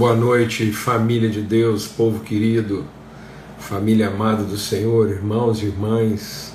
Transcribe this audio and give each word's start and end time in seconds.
Boa 0.00 0.16
noite, 0.16 0.72
família 0.72 1.28
de 1.28 1.42
Deus, 1.42 1.86
povo 1.86 2.20
querido, 2.20 2.86
família 3.58 4.08
amada 4.08 4.42
do 4.42 4.56
Senhor, 4.56 5.10
irmãos 5.10 5.62
e 5.62 5.66
irmãs. 5.66 6.54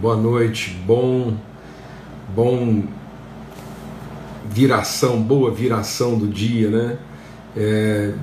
Boa 0.00 0.16
noite, 0.16 0.70
bom, 0.86 1.36
bom 2.34 2.84
viração, 4.48 5.20
boa 5.20 5.50
viração 5.50 6.16
do 6.16 6.26
dia, 6.26 6.70
né? 6.70 6.98
É, 7.54 8.14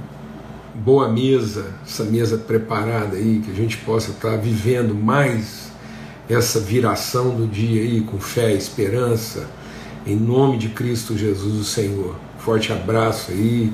boa 0.73 1.09
mesa, 1.09 1.71
essa 1.86 2.04
mesa 2.04 2.36
preparada 2.36 3.18
aí, 3.18 3.43
que 3.45 3.52
a 3.52 3.55
gente 3.55 3.77
possa 3.77 4.09
estar 4.09 4.36
vivendo 4.36 4.95
mais 4.95 5.71
essa 6.27 6.59
viração 6.59 7.36
do 7.36 7.45
dia 7.45 7.84
aí 7.84 8.02
com 8.02 8.20
fé, 8.20 8.52
esperança, 8.52 9.47
em 10.07 10.16
nome 10.16 10.57
de 10.57 10.70
Cristo 10.70 11.16
Jesus, 11.16 11.54
o 11.54 11.63
Senhor. 11.63 12.16
Forte 12.39 12.73
abraço 12.73 13.32
aí 13.32 13.71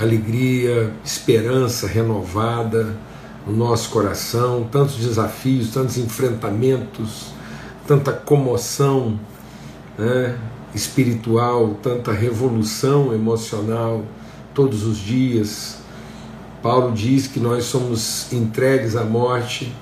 alegria, 0.00 0.90
esperança 1.04 1.86
renovada 1.86 2.96
no 3.46 3.54
nosso 3.54 3.90
coração, 3.90 4.66
tantos 4.70 4.96
desafios, 4.96 5.70
tantos 5.70 5.98
enfrentamentos, 5.98 7.32
tanta 7.86 8.10
comoção 8.12 9.20
né, 9.98 10.38
espiritual, 10.74 11.76
tanta 11.82 12.12
revolução 12.12 13.12
emocional 13.14 14.02
todos 14.54 14.86
os 14.86 14.96
dias. 14.96 15.78
Paulo 16.62 16.92
diz 16.92 17.26
que 17.26 17.38
nós 17.38 17.64
somos 17.64 18.32
entregues 18.32 18.96
à 18.96 19.04
morte 19.04 19.74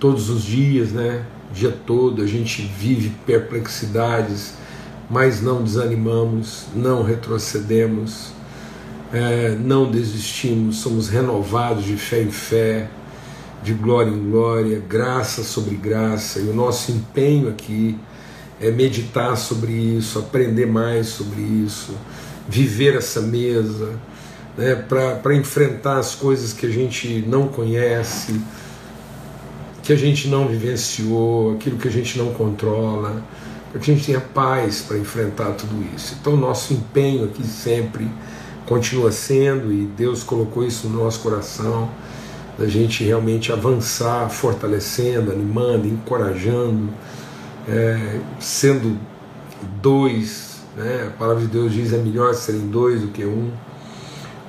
todos 0.00 0.30
os 0.30 0.42
dias, 0.42 0.92
né? 0.92 1.24
O 1.50 1.54
dia 1.54 1.70
todo 1.86 2.22
a 2.22 2.26
gente 2.26 2.62
vive 2.62 3.10
perplexidades, 3.26 4.54
mas 5.10 5.42
não 5.42 5.62
desanimamos, 5.62 6.66
não 6.74 7.02
retrocedemos 7.02 8.32
é, 9.12 9.50
não 9.50 9.90
desistimos, 9.90 10.78
somos 10.78 11.08
renovados 11.08 11.84
de 11.84 11.96
fé 11.96 12.22
em 12.22 12.30
fé, 12.30 12.88
de 13.62 13.74
glória 13.74 14.10
em 14.10 14.30
glória, 14.30 14.82
graça 14.88 15.42
sobre 15.44 15.76
graça, 15.76 16.40
e 16.40 16.48
o 16.48 16.54
nosso 16.54 16.90
empenho 16.90 17.48
aqui 17.48 17.96
é 18.60 18.70
meditar 18.70 19.36
sobre 19.36 19.72
isso, 19.72 20.18
aprender 20.18 20.66
mais 20.66 21.08
sobre 21.08 21.40
isso, 21.40 21.94
viver 22.48 22.96
essa 22.96 23.20
mesa, 23.20 23.98
né, 24.56 24.74
para 24.74 25.34
enfrentar 25.34 25.98
as 25.98 26.14
coisas 26.14 26.52
que 26.52 26.66
a 26.66 26.70
gente 26.70 27.24
não 27.26 27.48
conhece, 27.48 28.40
que 29.82 29.92
a 29.92 29.96
gente 29.96 30.28
não 30.28 30.48
vivenciou, 30.48 31.54
aquilo 31.54 31.76
que 31.76 31.88
a 31.88 31.90
gente 31.90 32.16
não 32.18 32.32
controla, 32.32 33.22
para 33.70 33.80
que 33.80 33.90
a 33.90 33.94
gente 33.94 34.06
tenha 34.06 34.20
paz 34.20 34.80
para 34.80 34.98
enfrentar 34.98 35.52
tudo 35.52 35.84
isso. 35.94 36.16
Então, 36.20 36.36
nosso 36.36 36.72
empenho 36.72 37.24
aqui 37.24 37.44
sempre 37.44 38.08
continua 38.72 39.12
sendo, 39.12 39.70
e 39.70 39.84
Deus 39.84 40.22
colocou 40.22 40.64
isso 40.64 40.88
no 40.88 41.04
nosso 41.04 41.20
coração, 41.20 41.90
da 42.58 42.66
gente 42.66 43.04
realmente 43.04 43.52
avançar, 43.52 44.30
fortalecendo, 44.30 45.30
animando, 45.30 45.86
encorajando, 45.86 46.88
é, 47.68 48.18
sendo 48.40 48.98
dois. 49.82 50.62
Né? 50.74 51.08
A 51.08 51.18
palavra 51.18 51.42
de 51.42 51.48
Deus 51.48 51.70
diz 51.70 51.92
é 51.92 51.98
melhor 51.98 52.32
serem 52.32 52.66
dois 52.68 53.02
do 53.02 53.08
que 53.08 53.26
um. 53.26 53.50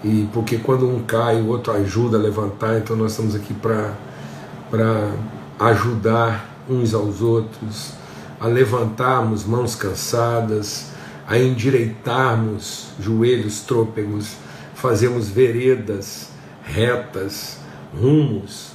E 0.05 0.25
porque 0.31 0.57
quando 0.57 0.87
um 0.87 1.03
cai, 1.03 1.41
o 1.41 1.47
outro 1.47 1.73
ajuda 1.73 2.17
a 2.17 2.21
levantar, 2.21 2.77
então 2.77 2.95
nós 2.95 3.11
estamos 3.11 3.35
aqui 3.35 3.53
para 3.53 5.11
ajudar 5.59 6.49
uns 6.69 6.93
aos 6.93 7.21
outros, 7.21 7.91
a 8.39 8.47
levantarmos 8.47 9.43
mãos 9.43 9.75
cansadas, 9.75 10.92
a 11.27 11.37
endireitarmos 11.37 12.89
joelhos 12.99 13.61
trôpegos, 13.61 14.35
fazemos 14.75 15.29
veredas 15.29 16.29
retas, 16.63 17.57
rumos 17.93 18.71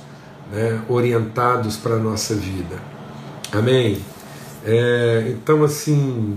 né, 0.52 0.82
orientados 0.88 1.76
para 1.76 1.94
a 1.94 1.98
nossa 1.98 2.34
vida. 2.34 2.80
Amém? 3.53 3.98
É, 4.64 5.26
então, 5.28 5.64
assim, 5.64 6.36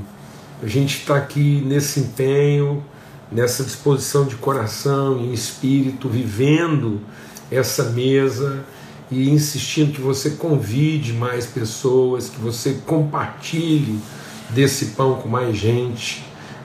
a 0.62 0.68
gente 0.68 1.00
está 1.00 1.18
aqui 1.18 1.62
nesse 1.66 2.00
empenho, 2.00 2.84
nessa 3.32 3.64
disposição 3.64 4.26
de 4.26 4.36
coração 4.36 5.20
e 5.20 5.34
espírito, 5.34 6.10
vivendo 6.10 7.02
essa 7.50 7.86
mesa 7.86 8.64
e 9.10 9.30
insistindo 9.30 9.94
que 9.94 10.02
você 10.02 10.32
convide 10.32 11.14
mais 11.14 11.46
pessoas, 11.46 12.30
que 12.30 12.40
você 12.40 12.80
compartilhe 12.86 14.00
desse 14.54 14.88
pão 14.88 15.16
com 15.16 15.30
mais 15.30 15.56
gente, 15.56 16.24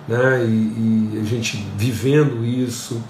né? 0.08 0.44
e, 0.44 1.14
e 1.14 1.20
a 1.20 1.24
gente 1.24 1.66
vivendo 1.76 2.44
isso. 2.44 3.00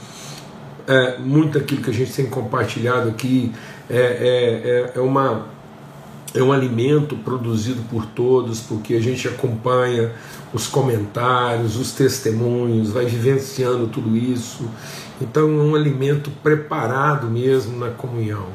É, 0.89 1.19
muito 1.19 1.59
daquilo 1.59 1.83
que 1.83 1.91
a 1.91 1.93
gente 1.93 2.13
tem 2.13 2.27
compartilhado 2.27 3.09
aqui 3.09 3.53
é, 3.91 3.97
é, 3.97 3.99
é, 3.99 4.93
é, 4.95 5.01
uma, 5.01 5.47
é 6.33 6.41
um 6.41 6.53
alimento 6.53 7.17
produzido 7.17 7.83
por 7.91 8.07
todos, 8.07 8.61
porque 8.61 8.95
a 8.95 9.01
gente 9.01 9.27
acompanha 9.27 10.13
os 10.53 10.69
comentários, 10.69 11.77
os 11.77 11.93
testemunhos, 11.93 12.91
vai 12.91 13.05
vivenciando 13.05 13.89
tudo 13.89 14.17
isso. 14.17 14.69
Então 15.21 15.43
é 15.43 15.63
um 15.63 15.75
alimento 15.75 16.31
preparado 16.43 17.27
mesmo 17.29 17.79
na 17.79 17.91
comunhão. 17.91 18.47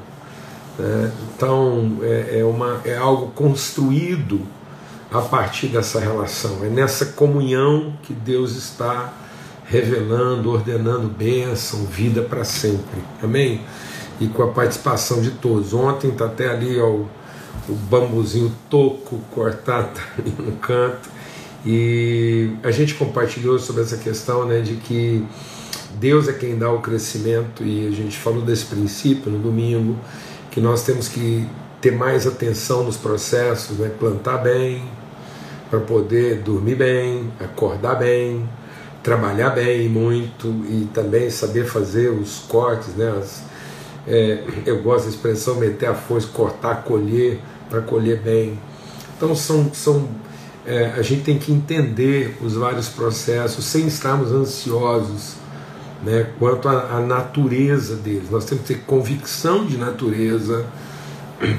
Né? 0.77 1.11
Então 1.35 1.97
é, 2.01 2.39
é, 2.39 2.45
uma, 2.45 2.81
é 2.85 2.95
algo 2.95 3.27
construído 3.31 4.41
a 5.11 5.21
partir 5.21 5.67
dessa 5.67 5.99
relação. 5.99 6.63
É 6.63 6.69
nessa 6.69 7.07
comunhão 7.07 7.93
que 8.01 8.13
Deus 8.13 8.55
está 8.55 9.13
revelando, 9.65 10.49
ordenando 10.49 11.07
bênção, 11.07 11.85
vida 11.85 12.21
para 12.21 12.43
sempre. 12.43 13.01
Amém? 13.21 13.61
E 14.19 14.27
com 14.27 14.43
a 14.43 14.47
participação 14.47 15.21
de 15.21 15.31
todos. 15.31 15.73
Ontem 15.73 16.09
está 16.09 16.25
até 16.25 16.49
ali 16.49 16.79
ó, 16.79 16.87
o 16.87 17.75
bambuzinho 17.89 18.53
toco 18.69 19.19
cortado 19.31 19.89
tá 19.93 20.01
ali 20.17 20.33
no 20.37 20.53
canto. 20.53 21.09
E 21.65 22.51
a 22.63 22.71
gente 22.71 22.95
compartilhou 22.95 23.59
sobre 23.59 23.83
essa 23.83 23.97
questão 23.97 24.45
né, 24.45 24.61
de 24.61 24.75
que 24.75 25.25
Deus 25.99 26.27
é 26.27 26.33
quem 26.33 26.57
dá 26.57 26.71
o 26.71 26.79
crescimento, 26.79 27.63
e 27.63 27.87
a 27.87 27.91
gente 27.91 28.17
falou 28.17 28.41
desse 28.41 28.65
princípio 28.65 29.31
no 29.31 29.37
domingo, 29.37 29.95
que 30.49 30.59
nós 30.59 30.83
temos 30.83 31.07
que 31.07 31.47
ter 31.79 31.91
mais 31.91 32.25
atenção 32.25 32.83
nos 32.83 32.97
processos, 32.97 33.77
né, 33.77 33.91
plantar 33.99 34.37
bem, 34.37 34.83
para 35.71 35.79
poder 35.79 36.39
dormir 36.39 36.75
bem, 36.75 37.31
acordar 37.39 37.95
bem, 37.95 38.47
trabalhar 39.01 39.51
bem 39.51 39.87
muito 39.87 40.47
e 40.69 40.89
também 40.93 41.29
saber 41.29 41.65
fazer 41.65 42.09
os 42.09 42.39
cortes, 42.39 42.89
né? 42.89 43.09
As, 43.17 43.41
é, 44.05 44.43
eu 44.65 44.83
gosto 44.83 45.05
da 45.05 45.11
expressão 45.11 45.55
meter 45.55 45.87
a 45.87 45.95
força, 45.95 46.27
cortar, 46.27 46.83
colher, 46.83 47.39
para 47.69 47.79
colher 47.79 48.19
bem. 48.19 48.59
Então 49.15 49.33
são, 49.33 49.73
são 49.73 50.09
é, 50.65 50.87
a 50.87 51.01
gente 51.01 51.23
tem 51.23 51.39
que 51.39 51.53
entender 51.53 52.37
os 52.41 52.55
vários 52.55 52.89
processos 52.89 53.63
sem 53.63 53.87
estarmos 53.87 54.31
ansiosos 54.31 55.35
né, 56.03 56.27
quanto 56.37 56.67
à, 56.67 56.97
à 56.97 56.99
natureza 56.99 57.95
deles. 57.95 58.29
Nós 58.29 58.43
temos 58.43 58.65
que 58.65 58.73
ter 58.73 58.81
convicção 58.81 59.65
de 59.65 59.77
natureza 59.77 60.65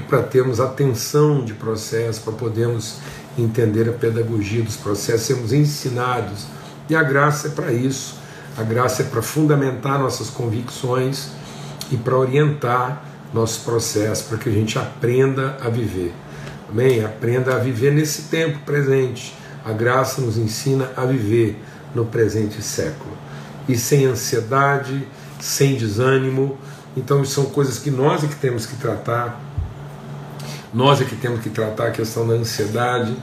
para 0.08 0.22
termos 0.22 0.60
atenção 0.60 1.44
de 1.44 1.54
processo, 1.54 2.20
para 2.22 2.32
podermos 2.32 2.98
entender 3.36 3.88
a 3.88 3.92
pedagogia 3.92 4.62
dos 4.62 4.76
processos, 4.76 5.26
sermos 5.26 5.52
ensinados. 5.52 6.46
E 6.88 6.94
a 6.94 7.02
graça 7.02 7.48
é 7.48 7.50
para 7.50 7.72
isso. 7.72 8.16
A 8.56 8.62
graça 8.62 9.02
é 9.02 9.06
para 9.06 9.22
fundamentar 9.22 9.98
nossas 9.98 10.28
convicções 10.28 11.30
e 11.90 11.96
para 11.96 12.16
orientar 12.16 13.02
nossos 13.32 13.62
processos, 13.62 14.26
para 14.26 14.38
que 14.38 14.48
a 14.48 14.52
gente 14.52 14.78
aprenda 14.78 15.56
a 15.62 15.68
viver. 15.68 16.12
Amém? 16.68 17.04
Aprenda 17.04 17.54
a 17.54 17.58
viver 17.58 17.92
nesse 17.92 18.22
tempo 18.22 18.58
presente. 18.60 19.34
A 19.64 19.72
graça 19.72 20.20
nos 20.20 20.36
ensina 20.36 20.90
a 20.96 21.04
viver 21.04 21.58
no 21.94 22.04
presente 22.04 22.62
século. 22.62 23.16
E 23.68 23.76
sem 23.76 24.06
ansiedade, 24.06 25.06
sem 25.40 25.76
desânimo. 25.76 26.58
Então, 26.96 27.24
são 27.24 27.46
coisas 27.46 27.78
que 27.78 27.90
nós 27.90 28.22
é 28.22 28.26
que 28.26 28.36
temos 28.36 28.66
que 28.66 28.76
tratar 28.76 29.40
nós 30.72 31.00
é 31.00 31.04
que 31.04 31.16
temos 31.16 31.40
que 31.40 31.50
tratar 31.50 31.88
a 31.88 31.90
questão 31.90 32.26
da 32.26 32.34
ansiedade. 32.34 33.14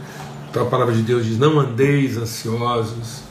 Então 0.50 0.64
a 0.64 0.66
palavra 0.66 0.94
de 0.94 1.02
Deus 1.02 1.26
diz: 1.26 1.38
Não 1.38 1.60
andeis 1.60 2.18
ansiosos 2.18 3.22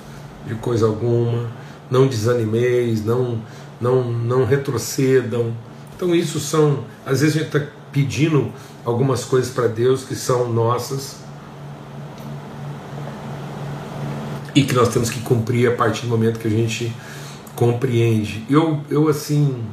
de 0.46 0.54
coisa 0.54 0.86
alguma, 0.86 1.50
não 1.90 2.06
desanimeis, 2.06 3.04
não, 3.04 3.40
não, 3.80 4.04
não 4.10 4.44
retrocedam. 4.44 5.52
Então, 5.96 6.14
isso 6.14 6.38
são. 6.38 6.84
Às 7.04 7.20
vezes 7.20 7.36
a 7.36 7.38
gente 7.40 7.56
está 7.56 7.66
pedindo 7.92 8.52
algumas 8.84 9.24
coisas 9.24 9.50
para 9.50 9.66
Deus 9.66 10.04
que 10.04 10.14
são 10.14 10.52
nossas 10.52 11.16
e 14.54 14.62
que 14.62 14.74
nós 14.74 14.88
temos 14.88 15.10
que 15.10 15.20
cumprir 15.20 15.70
a 15.70 15.74
partir 15.74 16.02
do 16.02 16.08
momento 16.08 16.38
que 16.38 16.48
a 16.48 16.50
gente 16.50 16.92
compreende. 17.54 18.44
Eu, 18.48 18.80
eu 18.90 19.08
assim, 19.08 19.64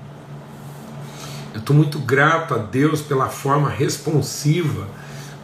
eu 1.56 1.60
estou 1.60 1.74
muito 1.74 2.00
grato 2.00 2.54
a 2.54 2.58
Deus 2.58 3.02
pela 3.02 3.30
forma 3.30 3.70
responsiva 3.70 4.88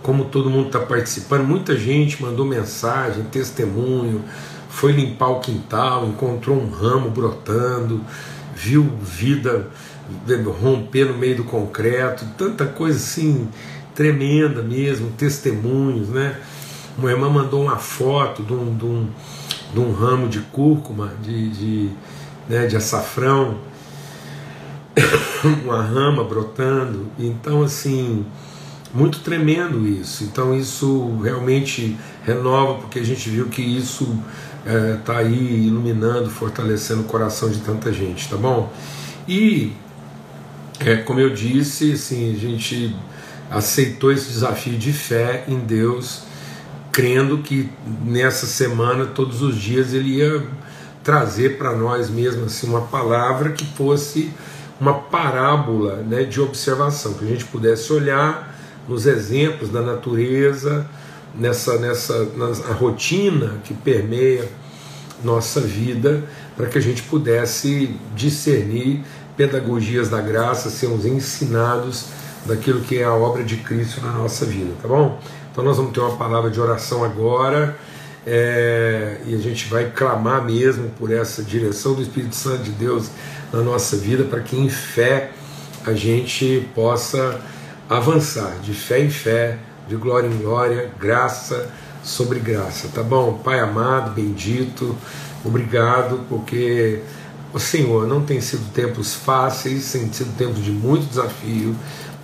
como 0.03 0.25
todo 0.25 0.49
mundo 0.49 0.67
está 0.67 0.79
participando. 0.79 1.47
Muita 1.47 1.77
gente 1.77 2.21
mandou 2.21 2.45
mensagem, 2.45 3.23
testemunho, 3.31 4.21
foi 4.69 4.91
limpar 4.91 5.29
o 5.29 5.39
quintal, 5.39 6.05
encontrou 6.05 6.59
um 6.59 6.69
ramo 6.69 7.09
brotando, 7.09 8.01
viu 8.53 8.83
vida 9.01 9.69
romper 10.61 11.05
no 11.05 11.17
meio 11.17 11.37
do 11.37 11.43
concreto, 11.45 12.25
tanta 12.37 12.65
coisa 12.65 12.97
assim 12.97 13.47
tremenda 13.95 14.61
mesmo, 14.61 15.11
testemunhos, 15.11 16.09
né? 16.09 16.35
Uma 16.97 17.09
irmã 17.09 17.29
mandou 17.29 17.61
uma 17.61 17.77
foto 17.77 18.43
de 18.43 18.51
um, 18.51 18.75
de 18.75 18.85
um, 18.85 19.07
de 19.73 19.79
um 19.79 19.93
ramo 19.93 20.27
de 20.27 20.39
cúrcuma, 20.39 21.13
de, 21.23 21.49
de, 21.51 21.89
né, 22.49 22.65
de 22.65 22.75
açafrão, 22.75 23.70
uma 25.63 25.81
rama 25.81 26.23
brotando. 26.23 27.07
Então, 27.17 27.63
assim, 27.63 28.25
muito 28.93 29.19
tremendo 29.19 29.87
isso. 29.87 30.23
Então, 30.23 30.55
isso 30.55 31.17
realmente 31.23 31.97
renova, 32.23 32.75
porque 32.75 32.99
a 32.99 33.05
gente 33.05 33.29
viu 33.29 33.47
que 33.47 33.61
isso 33.61 34.17
está 34.65 34.71
é, 34.71 34.93
tá 34.97 35.17
aí 35.17 35.67
iluminando, 35.67 36.29
fortalecendo 36.29 37.01
o 37.01 37.05
coração 37.05 37.49
de 37.49 37.59
tanta 37.59 37.91
gente, 37.91 38.29
tá 38.29 38.37
bom? 38.37 38.71
E, 39.27 39.73
é, 40.79 40.97
como 40.97 41.19
eu 41.19 41.29
disse, 41.31 41.93
assim, 41.93 42.35
a 42.35 42.37
gente 42.37 42.95
aceitou 43.49 44.11
esse 44.11 44.29
desafio 44.29 44.77
de 44.77 44.93
fé 44.93 45.43
em 45.47 45.59
Deus, 45.59 46.23
crendo 46.91 47.39
que 47.39 47.69
nessa 48.05 48.45
semana, 48.45 49.05
todos 49.05 49.41
os 49.41 49.55
dias, 49.55 49.93
Ele 49.93 50.17
ia 50.17 50.43
trazer 51.03 51.57
para 51.57 51.75
nós 51.75 52.09
mesmo 52.09 52.45
assim, 52.45 52.67
uma 52.67 52.81
palavra 52.81 53.51
que 53.51 53.65
fosse 53.65 54.31
uma 54.81 54.95
parábola 54.95 55.97
né, 55.97 56.23
de 56.23 56.41
observação, 56.41 57.13
que 57.13 57.23
a 57.23 57.27
gente 57.27 57.45
pudesse 57.45 57.93
olhar 57.93 58.57
nos 58.89 59.05
exemplos 59.05 59.69
da 59.69 59.79
natureza, 59.79 60.87
nessa, 61.35 61.77
nessa 61.77 62.25
na 62.35 62.73
rotina 62.73 63.59
que 63.63 63.75
permeia 63.75 64.49
nossa 65.23 65.61
vida, 65.61 66.23
para 66.57 66.65
que 66.65 66.79
a 66.79 66.81
gente 66.81 67.03
pudesse 67.03 67.95
discernir 68.15 69.03
pedagogias 69.37 70.09
da 70.09 70.19
graça, 70.19 70.71
sermos 70.71 71.05
ensinados 71.05 72.07
daquilo 72.47 72.81
que 72.81 72.97
é 72.97 73.03
a 73.03 73.13
obra 73.13 73.43
de 73.43 73.57
Cristo 73.57 74.01
na 74.01 74.11
nossa 74.11 74.45
vida, 74.45 74.73
tá 74.81 74.87
bom? 74.87 75.19
Então 75.51 75.63
nós 75.63 75.77
vamos 75.77 75.93
ter 75.93 75.99
uma 75.99 76.17
palavra 76.17 76.49
de 76.49 76.59
oração 76.59 77.03
agora 77.03 77.77
é, 78.25 79.17
e 79.27 79.35
a 79.35 79.37
gente 79.37 79.67
vai 79.67 79.91
clamar 79.91 80.43
mesmo 80.43 80.89
por 80.97 81.11
essa 81.11 81.43
direção 81.43 81.93
do 81.93 82.01
Espírito 82.01 82.35
Santo 82.35 82.63
de 82.63 82.71
Deus 82.71 83.11
na 83.51 83.61
nossa 83.61 83.97
vida 83.97 84.23
para 84.23 84.39
que 84.39 84.55
em 84.55 84.69
fé 84.69 85.31
a 85.85 85.93
gente 85.93 86.67
possa 86.73 87.39
avançar 87.89 88.59
de 88.61 88.73
fé 88.73 89.03
em 89.03 89.09
fé, 89.09 89.57
de 89.87 89.95
glória 89.95 90.27
em 90.27 90.37
glória, 90.37 90.91
graça 90.99 91.69
sobre 92.03 92.39
graça, 92.39 92.87
tá 92.93 93.03
bom? 93.03 93.39
Pai 93.43 93.59
amado, 93.59 94.11
bendito, 94.11 94.95
obrigado 95.43 96.21
porque 96.29 96.99
o 97.53 97.59
Senhor 97.59 98.07
não 98.07 98.21
tem 98.21 98.39
sido 98.39 98.71
tempos 98.71 99.13
fáceis, 99.13 99.91
tem 99.91 100.11
sido 100.13 100.35
tempos 100.37 100.63
de 100.63 100.71
muito 100.71 101.07
desafio, 101.07 101.75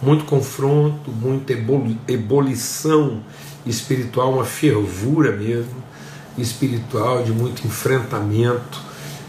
muito 0.01 0.25
confronto, 0.25 1.11
muita 1.11 1.53
ebulição 2.07 3.21
espiritual, 3.65 4.33
uma 4.33 4.45
fervura 4.45 5.31
mesmo 5.31 5.83
espiritual, 6.37 7.23
de 7.23 7.31
muito 7.31 7.65
enfrentamento, 7.65 8.79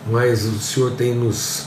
mas 0.07 0.45
o 0.45 0.59
Senhor 0.59 0.93
tem 0.93 1.15
nos 1.15 1.67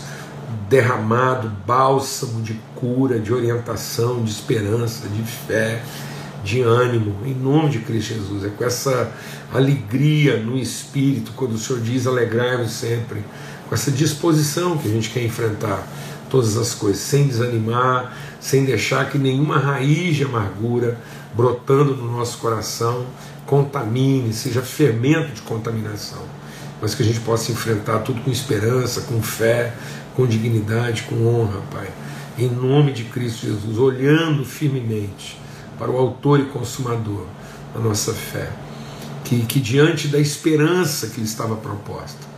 derramado 0.71 1.51
bálsamo 1.67 2.41
de 2.41 2.57
cura, 2.75 3.19
de 3.19 3.33
orientação, 3.33 4.23
de 4.23 4.31
esperança, 4.31 5.05
de 5.09 5.21
fé, 5.21 5.83
de 6.45 6.61
ânimo, 6.61 7.17
em 7.25 7.33
nome 7.33 7.71
de 7.71 7.79
Cristo 7.79 8.13
Jesus. 8.13 8.45
É 8.45 8.49
com 8.49 8.63
essa 8.63 9.11
alegria 9.53 10.37
no 10.37 10.57
espírito, 10.57 11.33
quando 11.35 11.55
o 11.55 11.57
Senhor 11.59 11.81
diz 11.81 12.07
alegrai-vos 12.07 12.71
sempre, 12.71 13.21
com 13.67 13.75
essa 13.75 13.91
disposição 13.91 14.77
que 14.77 14.87
a 14.87 14.91
gente 14.91 15.09
quer 15.09 15.25
enfrentar 15.25 15.85
todas 16.29 16.55
as 16.55 16.73
coisas, 16.73 17.01
sem 17.01 17.27
desanimar, 17.27 18.15
sem 18.39 18.63
deixar 18.63 19.09
que 19.09 19.17
nenhuma 19.17 19.57
raiz 19.57 20.15
de 20.15 20.23
amargura 20.23 20.97
brotando 21.35 21.97
no 21.97 22.17
nosso 22.17 22.37
coração 22.37 23.05
contamine, 23.45 24.31
seja 24.31 24.61
fermento 24.61 25.33
de 25.33 25.41
contaminação, 25.41 26.23
mas 26.81 26.95
que 26.95 27.03
a 27.03 27.05
gente 27.05 27.19
possa 27.19 27.51
enfrentar 27.51 27.99
tudo 27.99 28.21
com 28.21 28.31
esperança, 28.31 29.01
com 29.01 29.21
fé, 29.21 29.73
com 30.15 30.25
dignidade, 30.25 31.03
com 31.03 31.27
honra, 31.27 31.61
Pai. 31.71 31.87
Em 32.37 32.49
nome 32.49 32.91
de 32.91 33.03
Cristo 33.03 33.45
Jesus, 33.45 33.77
olhando 33.77 34.43
firmemente 34.43 35.39
para 35.77 35.91
o 35.91 35.97
Autor 35.97 36.39
e 36.39 36.45
Consumador 36.45 37.25
da 37.73 37.79
nossa 37.79 38.13
fé, 38.13 38.49
que, 39.23 39.45
que 39.45 39.59
diante 39.59 40.07
da 40.07 40.19
esperança 40.19 41.07
que 41.07 41.19
lhe 41.19 41.25
estava 41.25 41.55
proposta, 41.55 42.31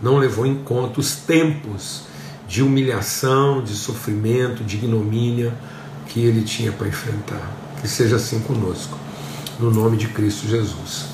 não 0.00 0.16
levou 0.18 0.46
em 0.46 0.62
conta 0.62 1.00
os 1.00 1.16
tempos 1.16 2.02
de 2.46 2.62
humilhação, 2.62 3.62
de 3.62 3.74
sofrimento, 3.74 4.62
de 4.62 4.76
ignomínia 4.76 5.52
que 6.06 6.20
ele 6.20 6.42
tinha 6.42 6.72
para 6.72 6.88
enfrentar. 6.88 7.50
Que 7.80 7.88
seja 7.88 8.16
assim 8.16 8.40
conosco, 8.40 8.96
no 9.58 9.70
nome 9.70 9.96
de 9.96 10.08
Cristo 10.08 10.48
Jesus. 10.48 11.06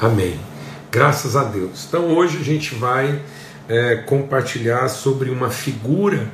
Amém. 0.00 0.51
Graças 0.92 1.36
a 1.36 1.44
Deus. 1.44 1.86
Então 1.88 2.14
hoje 2.14 2.36
a 2.36 2.44
gente 2.44 2.74
vai 2.74 3.18
é, 3.66 3.96
compartilhar 3.96 4.90
sobre 4.90 5.30
uma 5.30 5.48
figura 5.48 6.28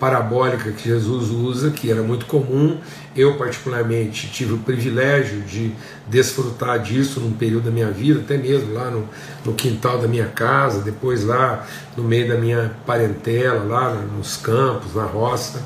parabólica 0.00 0.72
que 0.72 0.88
Jesus 0.88 1.28
usa, 1.28 1.70
que 1.70 1.90
era 1.90 2.02
muito 2.02 2.24
comum. 2.24 2.78
Eu, 3.14 3.36
particularmente, 3.36 4.26
tive 4.28 4.54
o 4.54 4.58
privilégio 4.60 5.42
de 5.42 5.72
desfrutar 6.06 6.78
disso 6.78 7.20
num 7.20 7.32
período 7.32 7.64
da 7.64 7.70
minha 7.70 7.90
vida, 7.90 8.20
até 8.20 8.38
mesmo 8.38 8.72
lá 8.72 8.90
no, 8.90 9.06
no 9.44 9.52
quintal 9.52 9.98
da 9.98 10.08
minha 10.08 10.28
casa, 10.28 10.80
depois 10.80 11.22
lá 11.22 11.66
no 11.94 12.02
meio 12.02 12.28
da 12.28 12.36
minha 12.36 12.74
parentela, 12.86 13.62
lá 13.62 13.92
nos 13.92 14.38
campos, 14.38 14.94
na 14.94 15.04
roça. 15.04 15.62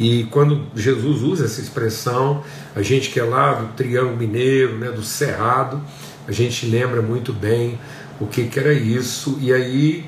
E 0.00 0.24
quando 0.32 0.66
Jesus 0.74 1.22
usa 1.22 1.44
essa 1.44 1.60
expressão, 1.60 2.42
a 2.74 2.82
gente 2.82 3.10
que 3.10 3.20
é 3.20 3.24
lá 3.24 3.52
do 3.52 3.68
Triângulo 3.74 4.16
Mineiro, 4.16 4.76
né, 4.78 4.90
do 4.90 5.02
Cerrado, 5.02 5.80
a 6.28 6.32
gente 6.32 6.66
lembra 6.66 7.02
muito 7.02 7.32
bem 7.32 7.78
o 8.20 8.26
que, 8.26 8.44
que 8.44 8.60
era 8.60 8.72
isso. 8.72 9.38
E 9.40 9.52
aí 9.52 10.04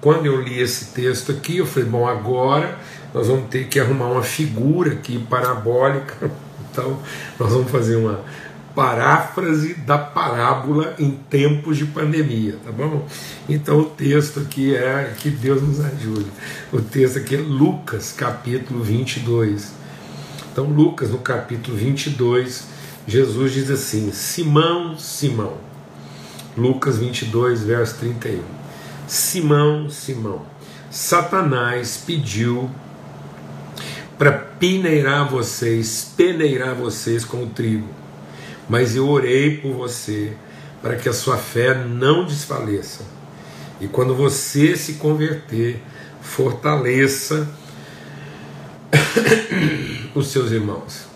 quando 0.00 0.26
eu 0.26 0.40
li 0.40 0.60
esse 0.60 0.86
texto 0.86 1.32
aqui, 1.32 1.58
eu 1.58 1.66
falei, 1.66 1.88
bom, 1.88 2.06
agora 2.06 2.78
nós 3.12 3.26
vamos 3.26 3.48
ter 3.48 3.66
que 3.66 3.80
arrumar 3.80 4.06
uma 4.06 4.22
figura 4.22 4.92
aqui 4.92 5.18
parabólica. 5.18 6.30
Então, 6.70 7.00
nós 7.40 7.52
vamos 7.52 7.72
fazer 7.72 7.96
uma 7.96 8.20
paráfrase 8.72 9.74
da 9.74 9.98
parábola 9.98 10.94
em 10.96 11.10
tempos 11.10 11.76
de 11.76 11.86
pandemia, 11.86 12.56
tá 12.64 12.70
bom? 12.70 13.04
Então, 13.48 13.80
o 13.80 13.84
texto 13.84 14.40
aqui 14.40 14.76
é 14.76 15.12
que 15.18 15.28
Deus 15.28 15.60
nos 15.60 15.80
ajude. 15.80 16.26
O 16.72 16.80
texto 16.80 17.18
aqui 17.18 17.34
é 17.34 17.38
Lucas, 17.38 18.12
capítulo 18.12 18.84
22. 18.84 19.72
Então, 20.52 20.66
Lucas, 20.66 21.10
no 21.10 21.18
capítulo 21.18 21.76
22, 21.76 22.68
Jesus 23.08 23.54
diz 23.54 23.70
assim: 23.70 24.12
Simão, 24.12 24.98
Simão. 24.98 25.56
Lucas 26.54 26.98
22, 26.98 27.62
verso 27.62 27.96
31. 28.00 28.42
Simão, 29.06 29.88
Simão, 29.88 30.44
Satanás 30.90 32.02
pediu 32.04 32.70
para 34.18 34.32
peneirar 34.32 35.26
vocês, 35.26 36.12
peneirar 36.16 36.74
vocês 36.74 37.24
como 37.24 37.46
trigo, 37.46 37.88
mas 38.68 38.94
eu 38.94 39.08
orei 39.08 39.56
por 39.56 39.72
você 39.72 40.34
para 40.82 40.96
que 40.96 41.08
a 41.08 41.12
sua 41.14 41.38
fé 41.38 41.74
não 41.74 42.26
desfaleça. 42.26 43.04
E 43.80 43.88
quando 43.88 44.14
você 44.14 44.76
se 44.76 44.94
converter, 44.94 45.80
fortaleça 46.20 47.48
os 50.14 50.26
seus 50.26 50.50
irmãos. 50.50 51.07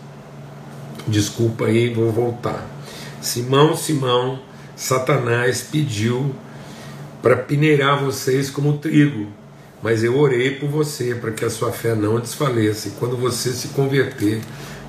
Desculpa 1.06 1.66
aí, 1.66 1.92
vou 1.92 2.12
voltar. 2.12 2.64
Simão, 3.20 3.76
Simão, 3.76 4.40
Satanás 4.76 5.62
pediu 5.62 6.34
para 7.20 7.36
peneirar 7.36 8.02
vocês 8.02 8.50
como 8.50 8.78
trigo. 8.78 9.28
Mas 9.82 10.04
eu 10.04 10.16
orei 10.16 10.52
por 10.52 10.68
você 10.68 11.14
para 11.14 11.32
que 11.32 11.44
a 11.44 11.50
sua 11.50 11.72
fé 11.72 11.94
não 11.94 12.20
desfaleça. 12.20 12.88
E 12.88 12.90
quando 12.92 13.16
você 13.16 13.50
se 13.50 13.68
converter, 13.68 14.40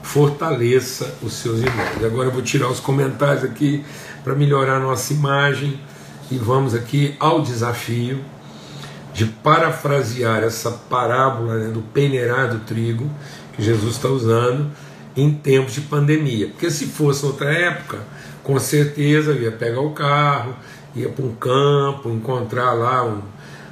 fortaleça 0.03 1.15
os 1.23 1.33
seus 1.33 1.59
irmãos. 1.59 2.01
E 2.01 2.05
agora 2.05 2.27
eu 2.27 2.31
vou 2.31 2.43
tirar 2.43 2.69
os 2.69 2.79
comentários 2.79 3.43
aqui 3.43 3.83
para 4.23 4.35
melhorar 4.35 4.79
nossa 4.79 5.13
imagem. 5.13 5.79
E 6.29 6.37
vamos 6.37 6.75
aqui 6.75 7.15
ao 7.19 7.41
desafio 7.41 8.23
de 9.13 9.25
parafrasear 9.25 10.43
essa 10.43 10.71
parábola 10.71 11.55
né, 11.55 11.71
do 11.71 11.81
peneirar 11.81 12.49
do 12.49 12.59
trigo 12.59 13.09
que 13.53 13.63
Jesus 13.63 13.95
está 13.95 14.09
usando 14.09 14.71
em 15.15 15.31
tempos 15.31 15.73
de 15.73 15.81
pandemia. 15.81 16.47
Porque 16.47 16.69
se 16.69 16.85
fosse 16.85 17.25
outra 17.25 17.51
época, 17.51 17.99
com 18.43 18.59
certeza 18.59 19.31
eu 19.31 19.41
ia 19.41 19.51
pegar 19.51 19.81
o 19.81 19.91
carro, 19.91 20.55
ia 20.95 21.09
para 21.09 21.25
um 21.25 21.35
campo, 21.35 22.09
encontrar 22.09 22.73
lá, 22.73 23.03
um, 23.05 23.21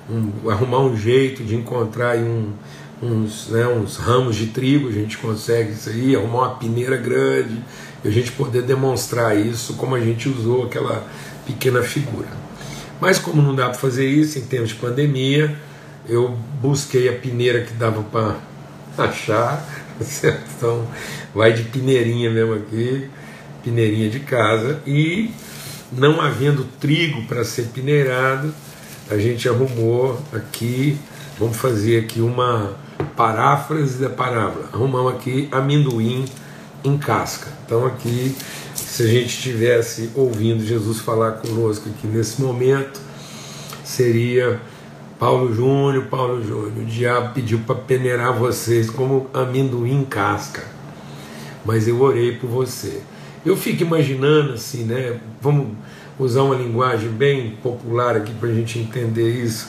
um, 0.10 0.50
arrumar 0.50 0.80
um 0.80 0.96
jeito 0.96 1.44
de 1.44 1.56
encontrar 1.56 2.18
um, 2.18 2.52
uns, 3.02 3.48
né, 3.50 3.68
uns 3.68 3.98
ramos 3.98 4.36
de 4.36 4.48
trigo, 4.48 4.88
a 4.88 4.92
gente 4.92 5.18
consegue 5.18 5.72
isso 5.72 5.90
aí, 5.90 6.16
arrumar 6.16 6.40
uma 6.40 6.56
peneira 6.56 6.98
grande, 6.98 7.62
e 8.04 8.08
a 8.08 8.12
gente 8.12 8.32
poder 8.32 8.64
demonstrar 8.64 9.38
isso 9.38 9.74
como 9.74 9.96
a 9.96 10.00
gente 10.00 10.30
usou 10.30 10.66
aquela 10.66 11.06
pequena 11.46 11.82
figura. 11.82 12.28
Mas 13.00 13.18
como 13.18 13.42
não 13.42 13.56
dá 13.56 13.70
para 13.70 13.80
fazer 13.80 14.08
isso 14.08 14.38
em 14.38 14.44
tempos 14.44 14.70
de 14.70 14.76
pandemia, 14.76 15.56
eu 16.08 16.38
busquei 16.62 17.10
a 17.10 17.14
pineira 17.14 17.62
que 17.62 17.74
dava 17.74 18.04
para 18.04 18.36
achar, 19.06 19.81
Então 20.58 20.88
vai 21.34 21.54
de 21.54 21.64
pineirinha 21.64 22.30
mesmo 22.30 22.54
aqui, 22.54 23.10
pineirinha 23.64 24.10
de 24.10 24.20
casa, 24.20 24.80
e 24.86 25.32
não 25.92 26.22
havendo 26.22 26.64
trigo 26.80 27.24
para 27.24 27.44
ser 27.44 27.64
pineirado, 27.74 28.54
a 29.10 29.18
gente 29.18 29.50
arrumou 29.50 30.22
aqui, 30.34 30.98
vamos 31.38 31.58
fazer 31.58 32.00
aqui 32.00 32.22
uma 32.22 32.76
paráfrase 33.16 33.98
da 33.98 34.10
parábola. 34.10 34.70
Arrumamos 34.72 35.14
aqui 35.14 35.50
amendoim 35.52 36.26
em 36.84 36.98
casca. 36.98 37.48
Então 37.66 37.86
aqui, 37.86 38.36
se 38.74 39.04
a 39.04 39.08
gente 39.08 39.28
estivesse 39.28 40.12
ouvindo 40.16 40.66
Jesus 40.66 41.00
falar 41.00 41.34
conosco 41.34 41.90
aqui 41.90 42.08
nesse 42.08 42.42
momento, 42.42 43.00
seria 43.84 44.60
Paulo 45.22 45.54
Júnior, 45.54 46.06
Paulo 46.06 46.44
Júnior, 46.44 46.80
o 46.80 46.84
diabo 46.84 47.36
pediu 47.36 47.60
para 47.60 47.76
peneirar 47.76 48.34
vocês 48.34 48.90
como 48.90 49.30
amendoim 49.32 50.02
em 50.02 50.04
casca. 50.04 50.64
Mas 51.64 51.88
eu 51.88 52.02
orei 52.02 52.38
por 52.38 52.50
você. 52.50 53.04
Eu 53.46 53.56
fico 53.56 53.84
imaginando 53.84 54.54
assim, 54.54 54.84
né? 54.84 55.20
Vamos 55.40 55.78
usar 56.18 56.42
uma 56.42 56.56
linguagem 56.56 57.10
bem 57.10 57.52
popular 57.62 58.16
aqui 58.16 58.34
para 58.34 58.50
a 58.50 58.54
gente 58.56 58.80
entender 58.80 59.44
isso 59.44 59.68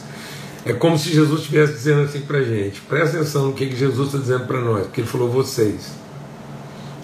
é 0.64 0.72
como 0.72 0.96
se 0.96 1.12
Jesus 1.12 1.40
estivesse 1.40 1.72
dizendo 1.72 2.02
assim 2.02 2.20
para 2.20 2.38
a 2.38 2.44
gente: 2.44 2.80
presta 2.82 3.16
atenção 3.16 3.48
no 3.48 3.52
que, 3.52 3.66
que 3.66 3.76
Jesus 3.76 4.06
está 4.06 4.18
dizendo 4.18 4.46
para 4.46 4.60
nós, 4.60 4.84
porque 4.84 5.00
ele 5.00 5.08
falou 5.08 5.28
vocês. 5.28 5.92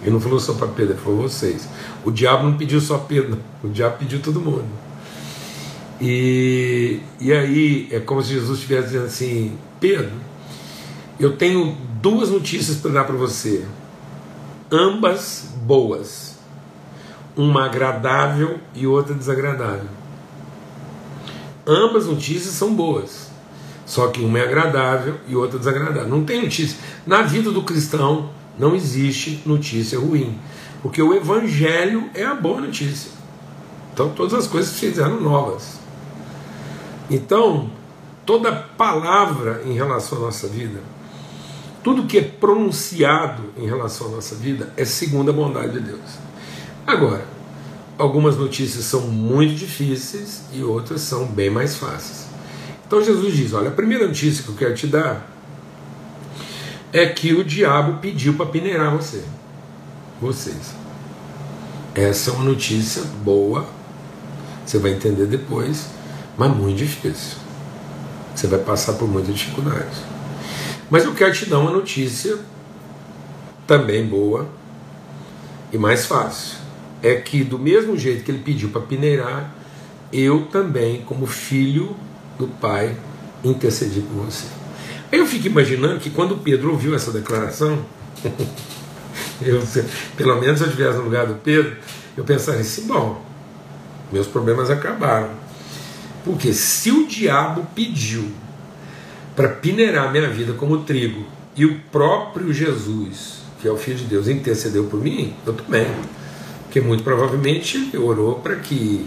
Ele 0.01 0.13
não 0.13 0.21
falou 0.21 0.39
só 0.39 0.55
para 0.55 0.69
Pedro, 0.69 0.95
ele 0.95 1.03
falou 1.03 1.23
vocês. 1.23 1.69
O 2.05 2.11
diabo 2.11 2.45
não 2.45 2.57
pediu 2.57 2.81
só 2.81 2.99
Pedro, 2.99 3.39
o 3.63 3.69
diabo 3.69 3.99
pediu 3.99 4.21
todo 4.21 4.41
mundo. 4.41 4.88
E, 6.01 7.01
e 7.21 7.33
aí 7.33 7.89
é 7.91 7.99
como 7.99 8.23
se 8.23 8.31
Jesus 8.31 8.59
estivesse 8.59 8.89
dizendo 8.89 9.07
assim: 9.07 9.59
Pedro, 9.81 10.13
eu 11.19 11.37
tenho 11.37 11.77
duas 12.01 12.31
notícias 12.31 12.79
para 12.79 12.93
dar 12.93 13.05
para 13.05 13.17
você, 13.17 13.65
ambas 14.71 15.53
boas, 15.63 16.39
uma 17.37 17.65
agradável 17.65 18.59
e 18.75 18.87
outra 18.87 19.15
desagradável. 19.15 19.89
Ambas 21.67 22.07
notícias 22.07 22.55
são 22.55 22.75
boas. 22.75 23.29
Só 23.85 24.09
que 24.09 24.21
uma 24.21 24.39
é 24.39 24.43
agradável 24.43 25.17
e 25.27 25.35
outra 25.35 25.59
desagradável. 25.59 26.09
Não 26.09 26.25
tem 26.25 26.43
notícia. 26.43 26.79
Na 27.07 27.23
vida 27.23 27.51
do 27.51 27.63
cristão 27.63 28.31
não 28.59 28.75
existe 28.75 29.43
notícia 29.47 29.99
ruim. 29.99 30.39
Porque 30.83 31.03
o 31.03 31.15
evangelho 31.15 32.09
é 32.15 32.25
a 32.25 32.35
boa 32.35 32.61
notícia. 32.61 33.11
Então 33.93 34.11
todas 34.11 34.35
as 34.35 34.47
coisas 34.47 34.73
se 34.73 34.87
fizeram 34.87 35.21
novas. 35.21 35.78
Então, 37.11 37.71
toda 38.27 38.53
palavra 38.53 39.63
em 39.65 39.73
relação 39.73 40.19
à 40.19 40.21
nossa 40.23 40.47
vida, 40.49 40.81
tudo 41.83 42.07
que 42.07 42.19
é 42.19 42.23
pronunciado 42.23 43.45
em 43.57 43.67
relação 43.67 44.09
à 44.09 44.11
nossa 44.11 44.35
vida 44.35 44.73
é 44.77 44.85
segundo 44.85 45.31
a 45.31 45.33
bondade 45.33 45.73
de 45.73 45.81
Deus. 45.81 46.19
Agora, 46.87 47.25
algumas 47.97 48.37
notícias 48.37 48.85
são 48.85 49.03
muito 49.03 49.55
difíceis 49.55 50.43
e 50.53 50.63
outras 50.63 51.01
são 51.01 51.27
bem 51.27 51.51
mais 51.51 51.77
fáceis. 51.77 52.27
Então 52.87 53.03
Jesus 53.03 53.35
diz: 53.35 53.53
Olha, 53.53 53.69
a 53.69 53.73
primeira 53.73 54.07
notícia 54.07 54.43
que 54.43 54.51
eu 54.51 54.55
quero 54.55 54.75
te 54.75 54.87
dar 54.87 55.27
é 56.93 57.07
que 57.07 57.35
o 57.35 57.45
diabo 57.45 57.99
pediu 58.01 58.35
para 58.35 58.47
peneirar 58.47 58.95
você, 58.97 59.23
vocês. 60.21 60.75
Essa 61.95 62.31
é 62.31 62.33
uma 62.35 62.45
notícia 62.45 63.03
boa, 63.23 63.67
você 64.65 64.79
vai 64.79 64.93
entender 64.93 65.27
depois, 65.27 65.87
mas 66.39 66.57
muito 66.57 66.79
difícil. 66.79 67.37
Você 68.35 68.47
vai 68.47 68.61
passar 68.61 68.93
por 68.93 69.09
muita 69.09 69.33
dificuldade. 69.33 69.97
Mas 70.89 71.05
eu 71.05 71.13
quero 71.13 71.35
te 71.35 71.47
dar 71.47 71.59
uma 71.59 71.73
notícia 71.73 72.39
também 73.67 74.07
boa 74.07 74.49
e 75.73 75.77
mais 75.77 76.07
fácil. 76.07 76.57
É 77.03 77.17
que 77.17 77.43
do 77.43 77.59
mesmo 77.59 77.97
jeito 77.97 78.25
que 78.25 78.31
ele 78.31 78.43
pediu 78.43 78.71
para 78.71 78.81
peneirar, 78.81 79.53
eu 80.13 80.47
também, 80.47 81.03
como 81.03 81.27
filho 81.27 81.97
do 82.39 82.47
Pai 82.47 82.97
intercedir 83.45 84.03
por 84.05 84.25
você. 84.25 84.47
Eu 85.11 85.27
fico 85.27 85.47
imaginando 85.49 85.99
que 85.99 86.11
quando 86.11 86.37
Pedro 86.39 86.71
ouviu 86.71 86.95
essa 86.95 87.11
declaração, 87.11 87.85
eu, 89.43 89.63
pelo 90.17 90.41
menos 90.41 90.59
se 90.59 90.65
eu 90.65 90.69
estivesse 90.69 90.99
no 90.99 91.05
lugar 91.05 91.27
do 91.27 91.35
Pedro, 91.35 91.77
eu 92.17 92.25
pensaria 92.25 92.61
assim: 92.61 92.87
bom, 92.87 93.25
meus 94.13 94.27
problemas 94.27 94.71
acabaram. 94.71 95.48
Porque 96.29 96.53
se 96.53 96.91
o 96.91 97.07
diabo 97.07 97.67
pediu 97.75 98.31
para 99.35 99.49
peneirar 99.49 100.13
minha 100.13 100.29
vida 100.29 100.53
como 100.53 100.85
trigo 100.85 101.25
e 101.57 101.65
o 101.65 101.81
próprio 101.91 102.53
Jesus, 102.53 103.39
que 103.59 103.67
é 103.67 103.73
o 103.73 103.79
Filho 103.79 103.97
de 103.97 104.05
Deus, 104.05 104.29
intercedeu 104.29 104.85
por 104.85 105.01
mim, 105.01 105.35
eu 105.47 105.55
também. 105.55 105.87
Porque 106.65 106.83
muito 106.83 107.03
provavelmente 107.03 107.79
ele 107.79 107.97
orou 107.97 108.41
para 108.41 108.57
que 108.57 109.07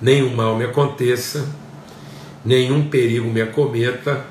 nenhum 0.00 0.34
mal 0.34 0.56
me 0.56 0.64
aconteça, 0.64 1.46
nenhum 2.42 2.88
perigo 2.88 3.30
me 3.30 3.42
acometa 3.42 4.24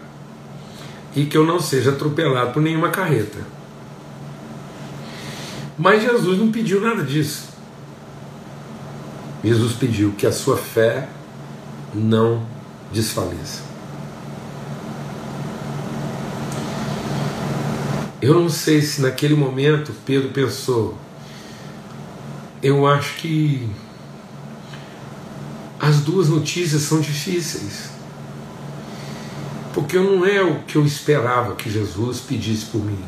e 1.15 1.25
que 1.25 1.37
eu 1.37 1.45
não 1.45 1.59
seja 1.59 1.91
atropelado 1.91 2.51
por 2.51 2.63
nenhuma 2.63 2.89
carreta. 2.89 3.37
Mas 5.77 6.01
Jesus 6.01 6.39
não 6.39 6.51
pediu 6.51 6.81
nada 6.81 7.03
disso. 7.03 7.49
Jesus 9.43 9.73
pediu 9.73 10.15
que 10.17 10.25
a 10.25 10.31
sua 10.31 10.57
fé 10.57 11.07
não 11.93 12.45
desfaleça. 12.91 13.61
Eu 18.21 18.35
não 18.35 18.49
sei 18.49 18.81
se 18.81 19.01
naquele 19.01 19.35
momento 19.35 19.93
Pedro 20.05 20.29
pensou, 20.29 20.97
eu 22.61 22.85
acho 22.85 23.15
que 23.15 23.67
as 25.79 26.01
duas 26.01 26.29
notícias 26.29 26.83
são 26.83 27.01
difíceis 27.01 27.89
porque 29.73 29.97
não 29.97 30.25
é 30.25 30.41
o 30.43 30.59
que 30.63 30.75
eu 30.75 30.85
esperava 30.85 31.55
que 31.55 31.69
Jesus 31.69 32.19
pedisse 32.19 32.65
por 32.65 32.83
mim. 32.83 32.99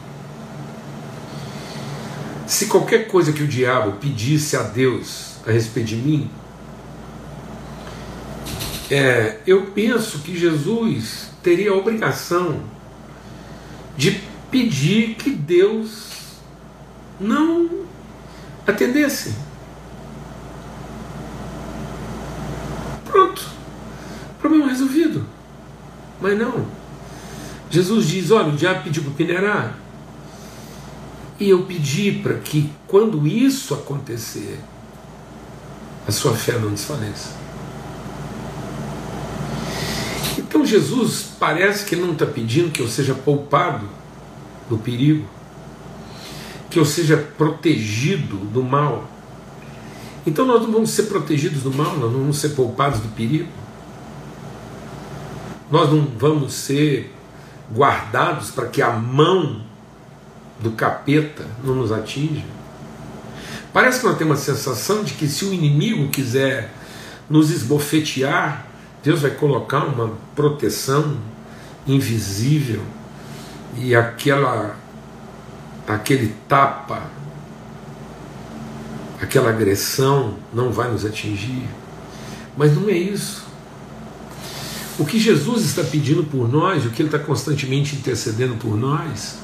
Se 2.47 2.67
qualquer 2.67 3.07
coisa 3.07 3.33
que 3.33 3.43
o 3.43 3.47
diabo 3.47 3.93
pedisse 3.93 4.55
a 4.55 4.63
Deus 4.63 5.35
a 5.45 5.51
respeito 5.51 5.87
de 5.87 5.95
mim, 5.97 6.29
é, 8.93 9.41
eu 9.47 9.67
penso 9.67 10.19
que 10.19 10.37
Jesus 10.37 11.29
teria 11.41 11.71
a 11.71 11.75
obrigação 11.75 12.61
de 13.97 14.21
pedir 14.51 15.15
que 15.15 15.31
Deus 15.31 16.37
não 17.19 17.85
atendesse. 18.67 19.33
Pronto, 23.05 23.49
problema 24.39 24.67
resolvido. 24.67 25.25
Mas 26.21 26.37
não. 26.37 26.65
Jesus 27.71 28.07
diz: 28.07 28.29
olha, 28.29 28.49
o 28.49 28.55
diabo 28.55 28.83
pediu 28.83 29.03
para 29.03 29.13
peneirar. 29.13 29.77
E 31.39 31.49
eu 31.49 31.63
pedi 31.63 32.11
para 32.11 32.35
que, 32.35 32.71
quando 32.87 33.27
isso 33.27 33.73
acontecer, 33.73 34.59
a 36.07 36.11
sua 36.11 36.35
fé 36.35 36.59
não 36.59 36.69
desfaleça. 36.69 37.42
Então 40.53 40.63
Jesus 40.63 41.31
parece 41.39 41.83
que 41.83 41.95
não 41.95 42.11
está 42.11 42.27
pedindo 42.27 42.69
que 42.69 42.79
eu 42.79 42.87
seja 42.87 43.15
poupado 43.15 43.89
do 44.69 44.77
perigo, 44.77 45.27
que 46.69 46.77
eu 46.77 46.85
seja 46.85 47.17
protegido 47.17 48.37
do 48.37 48.61
mal. 48.61 49.09
Então 50.27 50.45
nós 50.45 50.61
não 50.61 50.71
vamos 50.71 50.91
ser 50.91 51.03
protegidos 51.03 51.63
do 51.63 51.73
mal, 51.73 51.97
nós 51.97 52.11
não 52.11 52.19
vamos 52.19 52.37
ser 52.37 52.49
poupados 52.49 52.99
do 52.99 53.07
perigo. 53.15 53.49
Nós 55.71 55.91
não 55.91 56.05
vamos 56.19 56.53
ser 56.53 57.11
guardados 57.75 58.51
para 58.51 58.67
que 58.67 58.79
a 58.79 58.91
mão 58.91 59.63
do 60.59 60.73
capeta 60.73 61.47
não 61.63 61.73
nos 61.73 61.91
atinja. 61.91 62.45
Parece 63.73 64.01
que 64.01 64.05
nós 64.05 64.19
temos 64.19 64.37
uma 64.37 64.45
sensação 64.45 65.03
de 65.03 65.15
que 65.15 65.27
se 65.27 65.45
o 65.45 65.51
inimigo 65.51 66.09
quiser 66.09 66.71
nos 67.27 67.49
esbofetear, 67.49 68.67
Deus 69.03 69.21
vai 69.21 69.31
colocar 69.31 69.85
uma 69.85 70.13
proteção 70.35 71.17
invisível 71.85 72.81
e 73.77 73.93
aquela 73.95 74.77
aquele 75.87 76.33
tapa, 76.47 77.03
aquela 79.21 79.49
agressão 79.49 80.35
não 80.53 80.71
vai 80.71 80.89
nos 80.89 81.05
atingir. 81.05 81.67
Mas 82.55 82.75
não 82.75 82.87
é 82.87 82.93
isso. 82.93 83.43
O 84.97 85.05
que 85.05 85.19
Jesus 85.19 85.65
está 85.65 85.83
pedindo 85.83 86.23
por 86.23 86.47
nós, 86.47 86.85
o 86.85 86.89
que 86.89 87.01
Ele 87.01 87.09
está 87.09 87.19
constantemente 87.19 87.95
intercedendo 87.95 88.55
por 88.55 88.77
nós, 88.77 89.39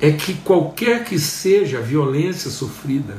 é 0.00 0.10
que 0.10 0.34
qualquer 0.34 1.04
que 1.04 1.18
seja 1.18 1.78
a 1.78 1.82
violência 1.82 2.50
sofrida, 2.50 3.16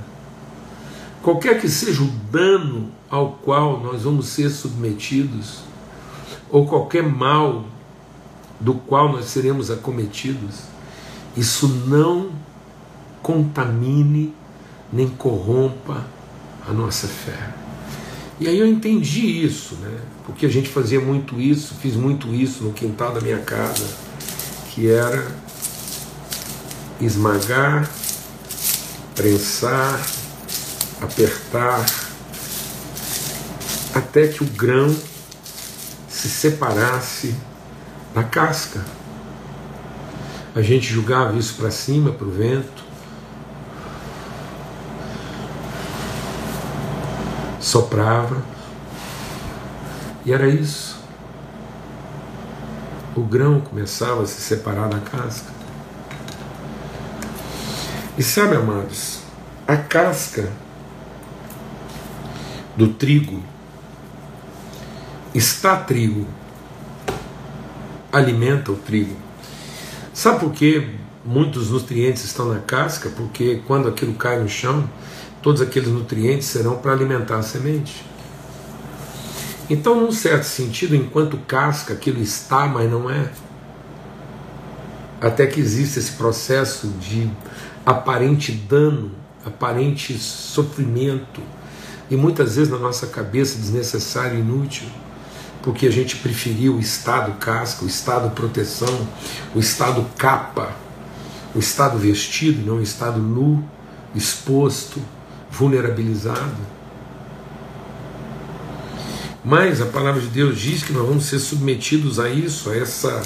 qualquer 1.28 1.60
que 1.60 1.68
seja 1.68 2.02
o 2.04 2.08
dano 2.32 2.90
ao 3.10 3.34
qual 3.44 3.82
nós 3.82 4.04
vamos 4.04 4.28
ser 4.28 4.50
submetidos, 4.50 5.60
ou 6.50 6.66
qualquer 6.66 7.04
mal 7.04 7.66
do 8.62 8.74
qual 8.74 9.12
nós 9.12 9.26
seremos 9.26 9.70
acometidos, 9.70 10.62
isso 11.36 11.68
não 11.68 12.32
contamine 13.22 14.34
nem 14.94 15.10
corrompa 15.10 16.08
a 16.66 16.72
nossa 16.72 17.08
fé. 17.08 17.54
E 18.40 18.48
aí 18.48 18.58
eu 18.58 18.66
entendi 18.66 19.44
isso, 19.44 19.76
né? 19.82 20.00
Porque 20.26 20.46
a 20.46 20.50
gente 20.50 20.70
fazia 20.70 21.02
muito 21.02 21.42
isso, 21.42 21.76
fiz 21.82 21.98
muito 21.98 22.34
isso 22.34 22.64
no 22.64 22.72
quintal 22.72 23.12
da 23.12 23.20
minha 23.20 23.40
casa, 23.40 23.86
que 24.70 24.90
era 24.90 25.30
esmagar, 27.02 27.92
prensar, 29.14 30.00
apertar, 31.02 31.86
até 33.94 34.28
que 34.28 34.44
o 34.44 34.48
grão 34.48 34.96
se 36.08 36.30
separasse 36.30 37.36
da 38.14 38.24
casca. 38.24 38.84
A 40.56 40.62
gente 40.62 40.88
jogava 40.88 41.38
isso 41.38 41.56
para 41.56 41.70
cima, 41.70 42.12
para 42.12 42.26
o 42.26 42.32
vento, 42.32 42.84
soprava, 47.60 48.42
e 50.26 50.34
era 50.34 50.48
isso. 50.48 50.98
O 53.16 53.22
grão 53.22 53.62
começava 53.62 54.24
a 54.24 54.26
se 54.26 54.42
separar 54.42 54.90
da 54.90 55.00
casca. 55.00 55.52
E 58.18 58.24
sabe, 58.24 58.56
amados, 58.56 59.20
a 59.68 59.78
casca 59.78 60.52
do 62.78 62.90
trigo 62.90 63.42
está 65.34 65.76
trigo, 65.78 66.28
alimenta 68.12 68.72
o 68.72 68.76
trigo. 68.76 69.16
Sabe 70.14 70.40
por 70.42 70.52
que 70.52 70.88
muitos 71.26 71.72
nutrientes 71.72 72.24
estão 72.24 72.48
na 72.48 72.60
casca? 72.60 73.10
Porque 73.10 73.62
quando 73.66 73.88
aquilo 73.88 74.14
cai 74.14 74.40
no 74.40 74.48
chão, 74.48 74.88
todos 75.42 75.60
aqueles 75.60 75.90
nutrientes 75.90 76.48
serão 76.48 76.78
para 76.78 76.92
alimentar 76.92 77.38
a 77.38 77.44
semente. 77.44 78.06
Então, 79.70 80.00
num 80.00 80.12
certo 80.12 80.44
sentido, 80.44 80.96
enquanto 80.96 81.36
casca, 81.38 81.94
aquilo 81.94 82.22
está, 82.22 82.68
mas 82.68 82.90
não 82.90 83.10
é. 83.10 83.30
Até 85.20 85.48
que 85.48 85.60
existe 85.60 85.98
esse 85.98 86.12
processo 86.12 86.88
de 87.00 87.30
aparente 87.84 88.52
dano, 88.52 89.12
aparente 89.44 90.18
sofrimento, 90.18 91.42
e 92.10 92.16
muitas 92.16 92.56
vezes 92.56 92.72
na 92.72 92.78
nossa 92.78 93.08
cabeça 93.08 93.58
desnecessário 93.58 94.38
e 94.38 94.42
inútil, 94.42 94.88
porque 95.62 95.86
a 95.86 95.92
gente 95.92 96.16
preferiu 96.18 96.76
o 96.76 96.80
estado 96.80 97.34
casca, 97.40 97.84
o 97.84 97.88
estado 97.88 98.34
proteção, 98.34 99.08
o 99.54 99.60
estado 99.60 100.06
capa, 100.18 100.74
o 101.54 101.60
estado 101.60 101.98
vestido, 101.98 102.66
não 102.66 102.78
o 102.78 102.82
estado 102.82 103.20
nu, 103.20 103.64
exposto, 104.16 105.02
vulnerabilizado. 105.52 106.78
Mas 109.44 109.82
a 109.82 109.86
palavra 109.86 110.22
de 110.22 110.28
Deus 110.28 110.60
diz 110.60 110.84
que 110.84 110.94
nós 110.94 111.06
vamos 111.06 111.26
ser 111.26 111.40
submetidos 111.40 112.20
a 112.20 112.30
isso, 112.30 112.70
a 112.70 112.76
essa, 112.76 113.22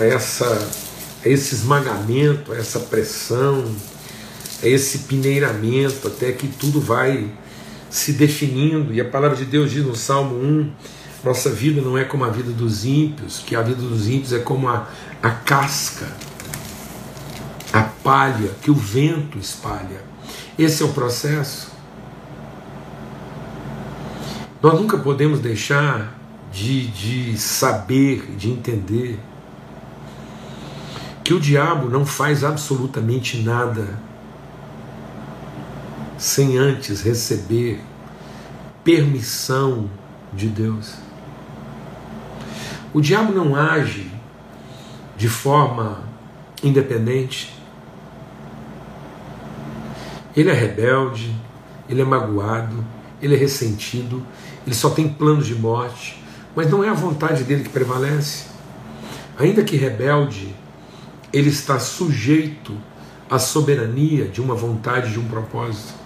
a 0.00 0.04
essa, 0.04 0.68
a 1.24 1.28
esse 1.28 1.54
esmagamento, 1.54 2.52
a 2.52 2.56
essa 2.56 2.80
pressão, 2.80 3.64
a 4.62 4.66
esse 4.66 4.98
pineiramento, 5.00 6.08
até 6.08 6.32
que 6.32 6.48
tudo 6.48 6.80
vai 6.80 7.30
se 7.94 8.14
definindo. 8.14 8.92
E 8.92 9.00
a 9.00 9.04
palavra 9.04 9.36
de 9.36 9.44
Deus 9.44 9.70
diz 9.70 9.86
no 9.86 9.94
Salmo 9.94 10.34
1: 10.34 10.72
nossa 11.22 11.48
vida 11.48 11.80
não 11.80 11.96
é 11.96 12.02
como 12.02 12.24
a 12.24 12.28
vida 12.28 12.50
dos 12.50 12.84
ímpios, 12.84 13.38
que 13.46 13.54
a 13.54 13.62
vida 13.62 13.80
dos 13.80 14.08
ímpios 14.08 14.32
é 14.32 14.40
como 14.40 14.68
a, 14.68 14.88
a 15.22 15.30
casca, 15.30 16.08
a 17.72 17.82
palha 18.02 18.50
que 18.60 18.68
o 18.68 18.74
vento 18.74 19.38
espalha. 19.38 20.02
Esse 20.58 20.82
é 20.82 20.86
o 20.86 20.88
processo. 20.88 21.72
Nós 24.60 24.74
nunca 24.74 24.98
podemos 24.98 25.38
deixar 25.38 26.18
de, 26.52 26.88
de 26.88 27.38
saber, 27.38 28.34
de 28.36 28.50
entender 28.50 29.20
que 31.22 31.32
o 31.32 31.38
diabo 31.38 31.88
não 31.88 32.04
faz 32.04 32.42
absolutamente 32.42 33.38
nada 33.38 33.86
sem 36.24 36.56
antes 36.56 37.02
receber 37.02 37.78
permissão 38.82 39.90
de 40.32 40.48
Deus. 40.48 40.94
O 42.94 43.00
diabo 43.02 43.30
não 43.30 43.54
age 43.54 44.10
de 45.18 45.28
forma 45.28 46.02
independente. 46.62 47.54
Ele 50.34 50.48
é 50.48 50.54
rebelde, 50.54 51.36
ele 51.90 52.00
é 52.00 52.04
magoado, 52.06 52.82
ele 53.20 53.34
é 53.34 53.38
ressentido, 53.38 54.24
ele 54.64 54.74
só 54.74 54.88
tem 54.88 55.06
planos 55.06 55.46
de 55.46 55.54
morte, 55.54 56.24
mas 56.56 56.70
não 56.70 56.82
é 56.82 56.88
a 56.88 56.94
vontade 56.94 57.44
dele 57.44 57.64
que 57.64 57.68
prevalece. 57.68 58.46
Ainda 59.38 59.62
que 59.62 59.76
rebelde, 59.76 60.56
ele 61.30 61.50
está 61.50 61.78
sujeito 61.78 62.74
à 63.28 63.38
soberania 63.38 64.26
de 64.26 64.40
uma 64.40 64.54
vontade, 64.54 65.12
de 65.12 65.20
um 65.20 65.28
propósito. 65.28 66.03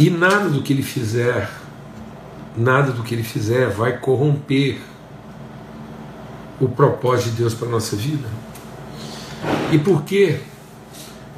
E 0.00 0.08
nada 0.08 0.48
do 0.48 0.62
que 0.62 0.72
ele 0.72 0.82
fizer, 0.82 1.48
nada 2.56 2.90
do 2.90 3.04
que 3.04 3.14
ele 3.14 3.22
fizer 3.22 3.68
vai 3.68 3.98
corromper 3.98 4.80
o 6.58 6.68
propósito 6.68 7.30
de 7.30 7.36
Deus 7.36 7.54
para 7.54 7.68
a 7.68 7.70
nossa 7.70 7.94
vida. 7.94 8.28
E 9.70 9.78
por 9.78 10.02
quê? 10.02 10.40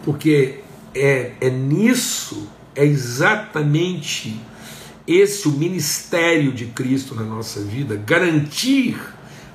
porque 0.05 0.61
é, 0.95 1.33
é 1.41 1.51
nisso, 1.51 2.49
é 2.75 2.85
exatamente 2.85 4.41
esse 5.07 5.49
o 5.49 5.53
ministério 5.53 6.53
de 6.53 6.67
Cristo 6.67 7.15
na 7.15 7.23
nossa 7.23 7.61
vida 7.61 7.97
garantir 7.97 8.99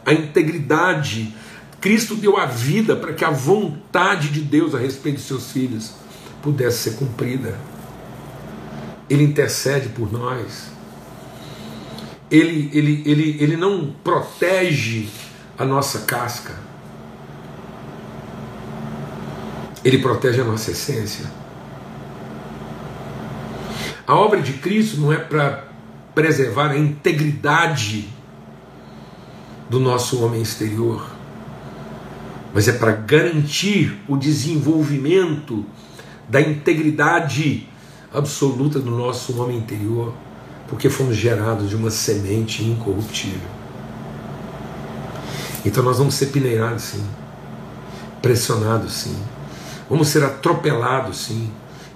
a 0.05 0.13
integridade. 0.13 1.33
Cristo 1.79 2.15
deu 2.15 2.37
a 2.37 2.45
vida 2.45 2.95
para 2.95 3.13
que 3.13 3.23
a 3.23 3.29
vontade 3.29 4.29
de 4.29 4.41
Deus 4.41 4.73
a 4.73 4.79
respeito 4.79 5.17
de 5.17 5.23
seus 5.23 5.51
filhos 5.51 5.93
pudesse 6.41 6.89
ser 6.89 6.97
cumprida. 6.97 7.57
Ele 9.09 9.23
intercede 9.23 9.89
por 9.89 10.11
nós. 10.11 10.71
Ele, 12.29 12.69
ele, 12.73 13.03
ele, 13.05 13.37
ele 13.39 13.57
não 13.57 13.93
protege 14.03 15.07
a 15.57 15.63
nossa 15.63 15.99
casca 15.99 16.67
Ele 19.87 19.99
protege 19.99 20.41
a 20.41 20.43
nossa 20.43 20.71
essência. 20.71 21.25
A 24.05 24.15
obra 24.15 24.41
de 24.41 24.51
Cristo 24.51 24.99
não 24.99 25.13
é 25.13 25.17
para 25.17 25.65
preservar 26.13 26.71
a 26.71 26.77
integridade 26.77 28.09
do 29.69 29.79
nosso 29.79 30.21
homem 30.25 30.41
exterior, 30.41 31.09
mas 32.53 32.67
é 32.67 32.73
para 32.73 32.91
garantir 32.91 33.97
o 34.09 34.17
desenvolvimento 34.17 35.65
da 36.27 36.41
integridade 36.41 37.69
absoluta 38.13 38.79
do 38.79 38.91
nosso 38.91 39.41
homem 39.41 39.57
interior, 39.57 40.13
porque 40.67 40.89
fomos 40.89 41.15
gerados 41.15 41.69
de 41.69 41.75
uma 41.75 41.89
semente 41.89 42.63
incorruptível. 42.63 43.49
Então 45.65 45.83
nós 45.83 45.97
vamos 45.97 46.15
ser 46.15 46.27
peneirados 46.27 46.83
sim, 46.83 47.05
pressionados 48.21 48.93
sim, 48.93 49.17
Vamos 49.89 50.09
ser 50.09 50.23
atropelados, 50.23 51.17
sim, 51.17 51.49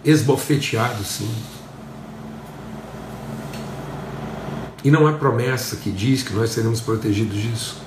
esbofeteados, 0.04 1.08
sim. 1.08 1.30
E 4.84 4.89
não 4.89 5.06
há 5.06 5.13
promessa 5.13 5.76
que 5.76 5.91
diz 5.91 6.24
que 6.24 6.34
nós 6.34 6.52
seremos 6.52 6.80
protegidos 6.80 7.38
disso. 7.38 7.82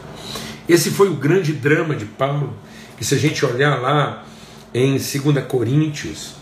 Esse 0.68 0.90
foi 0.90 1.08
o 1.08 1.14
grande 1.14 1.52
drama 1.52 1.94
de 1.94 2.04
Paulo. 2.04 2.54
E 3.00 3.04
se 3.04 3.14
a 3.14 3.18
gente 3.18 3.44
olhar 3.44 3.80
lá 3.80 4.24
em 4.72 4.92
2 4.92 5.12
Coríntios, 5.48 6.34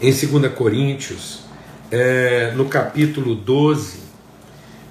em 0.00 0.12
2 0.12 0.52
Coríntios, 0.54 1.40
é, 1.90 2.52
no 2.54 2.66
capítulo 2.66 3.34
12, 3.34 3.98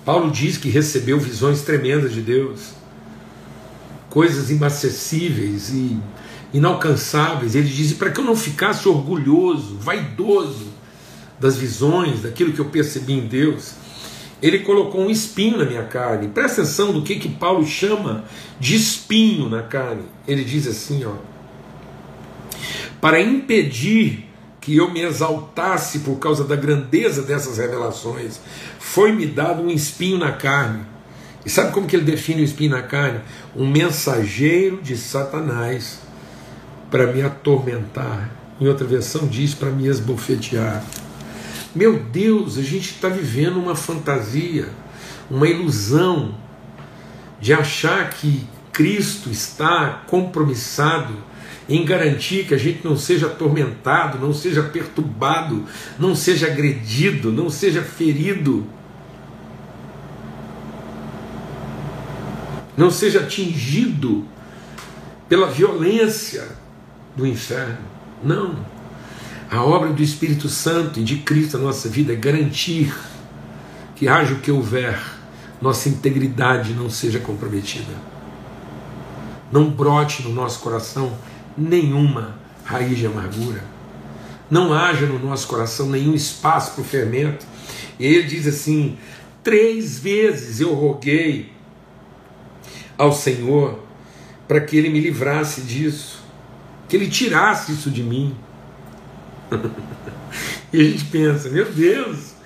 Paulo 0.04 0.32
diz 0.32 0.58
que 0.58 0.70
recebeu 0.70 1.20
visões 1.20 1.62
tremendas 1.62 2.14
de 2.14 2.22
Deus, 2.22 2.72
coisas 4.10 4.50
inacessíveis 4.50 5.70
e 5.70 5.98
inalcançáveis. 6.54 7.56
Ele 7.56 7.70
diz: 7.70 7.94
para 7.94 8.10
que 8.10 8.20
eu 8.20 8.26
não 8.26 8.36
ficasse 8.36 8.88
orgulhoso, 8.88 9.78
vaidoso 9.78 10.68
das 11.40 11.56
visões, 11.56 12.24
daquilo 12.24 12.52
que 12.52 12.60
eu 12.60 12.66
percebi 12.66 13.14
em 13.14 13.28
Deus, 13.28 13.76
ele 14.42 14.60
colocou 14.60 15.02
um 15.02 15.10
espinho 15.10 15.58
na 15.58 15.66
minha 15.66 15.84
carne. 15.84 16.28
Presta 16.28 16.62
atenção 16.62 16.92
do 16.92 17.02
que, 17.02 17.16
que 17.16 17.30
Paulo 17.30 17.66
chama 17.66 18.26
de 18.60 18.76
espinho 18.76 19.50
na 19.50 19.62
carne. 19.62 20.04
Ele 20.28 20.44
diz 20.44 20.68
assim: 20.68 21.06
ó, 21.06 21.14
para 23.00 23.22
impedir 23.22 24.27
que 24.68 24.76
eu 24.76 24.92
me 24.92 25.00
exaltasse 25.00 26.00
por 26.00 26.18
causa 26.18 26.44
da 26.44 26.58
grandeza 26.58 27.22
dessas 27.22 27.58
revelações, 27.58 28.38
foi-me 28.78 29.26
dado 29.26 29.64
um 29.64 29.70
espinho 29.70 30.18
na 30.18 30.34
carne. 30.34 30.82
E 31.46 31.50
sabe 31.50 31.72
como 31.72 31.88
que 31.88 31.96
ele 31.96 32.04
define 32.04 32.42
o 32.42 32.44
espinho 32.44 32.72
na 32.72 32.82
carne? 32.82 33.22
Um 33.56 33.66
mensageiro 33.66 34.82
de 34.82 34.98
Satanás 34.98 36.00
para 36.92 37.14
me 37.14 37.22
atormentar. 37.22 38.30
Em 38.60 38.68
outra 38.68 38.86
versão 38.86 39.26
diz 39.26 39.54
para 39.54 39.70
me 39.70 39.88
esbofetear. 39.88 40.84
Meu 41.74 41.98
Deus, 41.98 42.58
a 42.58 42.62
gente 42.62 42.92
está 42.92 43.08
vivendo 43.08 43.56
uma 43.56 43.74
fantasia, 43.74 44.68
uma 45.32 45.48
ilusão 45.48 46.36
de 47.40 47.54
achar 47.54 48.10
que 48.10 48.46
Cristo 48.74 49.30
está 49.30 50.04
compromissado 50.08 51.16
em 51.70 51.84
garantir 51.84 52.46
que 52.46 52.54
a 52.54 52.58
gente 52.58 52.84
não 52.84 52.98
seja 52.98 53.28
atormentado, 53.28 54.18
não 54.20 54.34
seja 54.34 54.64
perturbado, 54.64 55.66
não 56.00 56.16
seja 56.16 56.48
agredido, 56.48 57.32
não 57.32 57.50
seja 57.50 57.82
ferido, 57.82 58.66
não 62.78 62.90
seja 62.90 63.20
atingido 63.20 64.26
pela 65.28 65.48
violência 65.48 66.48
do 67.16 67.26
inferno. 67.26 67.80
Não. 68.24 68.56
A 69.50 69.64
obra 69.64 69.92
do 69.92 70.02
Espírito 70.02 70.48
Santo 70.48 71.00
e 71.00 71.04
de 71.04 71.18
Cristo 71.18 71.58
na 71.58 71.66
nossa 71.66 71.90
vida 71.90 72.14
é 72.14 72.16
garantir 72.16 72.94
que 73.96 74.08
haja 74.08 74.34
o 74.34 74.40
que 74.40 74.52
houver, 74.52 75.00
nossa 75.62 75.90
integridade 75.90 76.74
não 76.74 76.90
seja 76.90 77.20
comprometida. 77.20 77.94
Não 79.52 79.70
brote 79.70 80.22
no 80.24 80.30
nosso 80.30 80.60
coração 80.60 81.14
nenhuma 81.58 82.36
raiz 82.64 82.98
de 82.98 83.06
amargura. 83.06 83.64
Não 84.50 84.74
haja 84.74 85.06
no 85.06 85.20
nosso 85.20 85.48
coração 85.48 85.90
nenhum 85.90 86.14
espaço 86.14 86.74
para 86.74 86.82
o 86.82 86.86
fermento. 86.86 87.46
E 88.00 88.06
ele 88.06 88.28
diz 88.28 88.48
assim: 88.48 88.98
três 89.44 90.00
vezes 90.00 90.60
eu 90.60 90.74
roguei 90.74 91.52
ao 92.98 93.12
Senhor 93.12 93.84
para 94.48 94.62
que 94.62 94.78
ele 94.78 94.90
me 94.90 95.00
livrasse 95.00 95.62
disso, 95.62 96.24
que 96.88 96.96
ele 96.96 97.10
tirasse 97.10 97.72
isso 97.72 97.92
de 97.92 98.04
mim. 98.04 98.36
e 100.72 100.80
a 100.80 100.84
gente 100.84 101.06
pensa, 101.06 101.50
meu 101.50 101.72
Deus. 101.72 102.38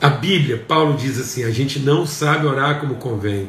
A 0.00 0.10
Bíblia, 0.10 0.58
Paulo 0.58 0.96
diz 0.96 1.18
assim: 1.18 1.44
a 1.44 1.50
gente 1.50 1.78
não 1.78 2.06
sabe 2.06 2.46
orar 2.46 2.78
como 2.80 2.96
convém. 2.96 3.48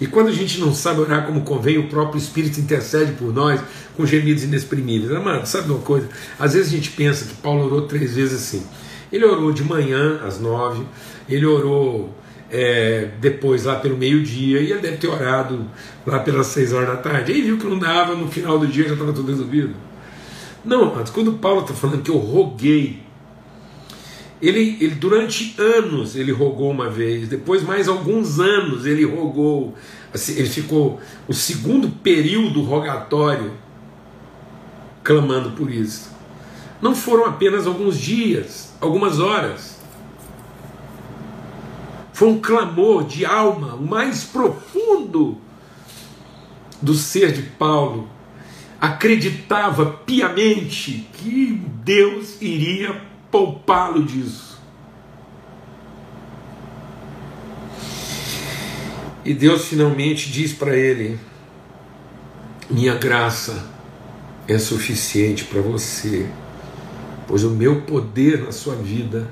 E 0.00 0.06
quando 0.06 0.28
a 0.28 0.32
gente 0.32 0.60
não 0.60 0.74
sabe 0.74 1.00
orar 1.00 1.26
como 1.26 1.40
convém, 1.40 1.78
o 1.78 1.88
próprio 1.88 2.18
Espírito 2.18 2.60
intercede 2.60 3.12
por 3.12 3.32
nós 3.32 3.60
com 3.96 4.04
gemidos 4.04 4.44
inexprimíveis. 4.44 5.10
Amado, 5.12 5.46
sabe 5.46 5.70
uma 5.70 5.80
coisa? 5.80 6.08
Às 6.38 6.52
vezes 6.52 6.72
a 6.72 6.76
gente 6.76 6.90
pensa 6.90 7.24
que 7.24 7.34
Paulo 7.34 7.64
orou 7.64 7.82
três 7.82 8.14
vezes 8.14 8.34
assim. 8.34 8.62
Ele 9.10 9.24
orou 9.24 9.52
de 9.52 9.64
manhã, 9.64 10.20
às 10.22 10.38
nove, 10.38 10.84
ele 11.28 11.46
orou 11.46 12.14
é, 12.50 13.08
depois 13.20 13.64
lá 13.64 13.76
pelo 13.76 13.96
meio-dia, 13.96 14.60
e 14.60 14.70
ele 14.70 14.80
deve 14.80 14.98
ter 14.98 15.08
orado 15.08 15.64
lá 16.06 16.18
pelas 16.18 16.48
seis 16.48 16.72
horas 16.72 16.88
da 16.88 16.96
tarde. 16.96 17.32
Aí 17.32 17.42
viu 17.42 17.56
que 17.56 17.66
não 17.66 17.78
dava, 17.78 18.14
no 18.14 18.28
final 18.28 18.58
do 18.58 18.66
dia 18.66 18.84
já 18.84 18.92
estava 18.92 19.12
tudo 19.12 19.30
resolvido. 19.30 19.74
Não, 20.64 20.90
amados, 20.90 21.10
quando 21.12 21.32
Paulo 21.34 21.62
está 21.62 21.72
falando 21.72 22.02
que 22.02 22.10
eu 22.10 22.18
roguei, 22.18 23.05
ele, 24.40 24.76
ele, 24.80 24.94
durante 24.94 25.54
anos 25.58 26.14
ele 26.14 26.32
rogou 26.32 26.70
uma 26.70 26.90
vez, 26.90 27.28
depois 27.28 27.62
mais 27.62 27.88
alguns 27.88 28.38
anos 28.38 28.84
ele 28.84 29.04
rogou, 29.04 29.74
assim, 30.12 30.34
ele 30.38 30.48
ficou 30.48 31.00
o 31.26 31.32
segundo 31.32 31.88
período 31.88 32.62
rogatório 32.62 33.52
clamando 35.02 35.52
por 35.52 35.70
isso. 35.70 36.14
Não 36.82 36.94
foram 36.94 37.24
apenas 37.24 37.66
alguns 37.66 37.98
dias, 37.98 38.74
algumas 38.80 39.18
horas. 39.18 39.80
Foi 42.12 42.28
um 42.28 42.40
clamor 42.40 43.04
de 43.04 43.24
alma, 43.24 43.74
o 43.74 43.86
mais 43.86 44.24
profundo 44.24 45.38
do 46.82 46.92
ser 46.94 47.32
de 47.32 47.42
Paulo. 47.42 48.08
Acreditava 48.80 49.86
piamente 49.86 51.08
que 51.14 51.62
Deus 51.82 52.40
iria 52.42 53.00
poupá-lo 53.36 54.02
disso. 54.02 54.58
E 59.22 59.34
Deus 59.34 59.66
finalmente 59.66 60.30
diz 60.30 60.54
para 60.54 60.74
ele: 60.74 61.20
Minha 62.70 62.94
graça 62.94 63.68
é 64.48 64.56
suficiente 64.56 65.44
para 65.44 65.60
você, 65.60 66.26
pois 67.26 67.44
o 67.44 67.50
meu 67.50 67.82
poder 67.82 68.42
na 68.42 68.52
sua 68.52 68.74
vida 68.74 69.28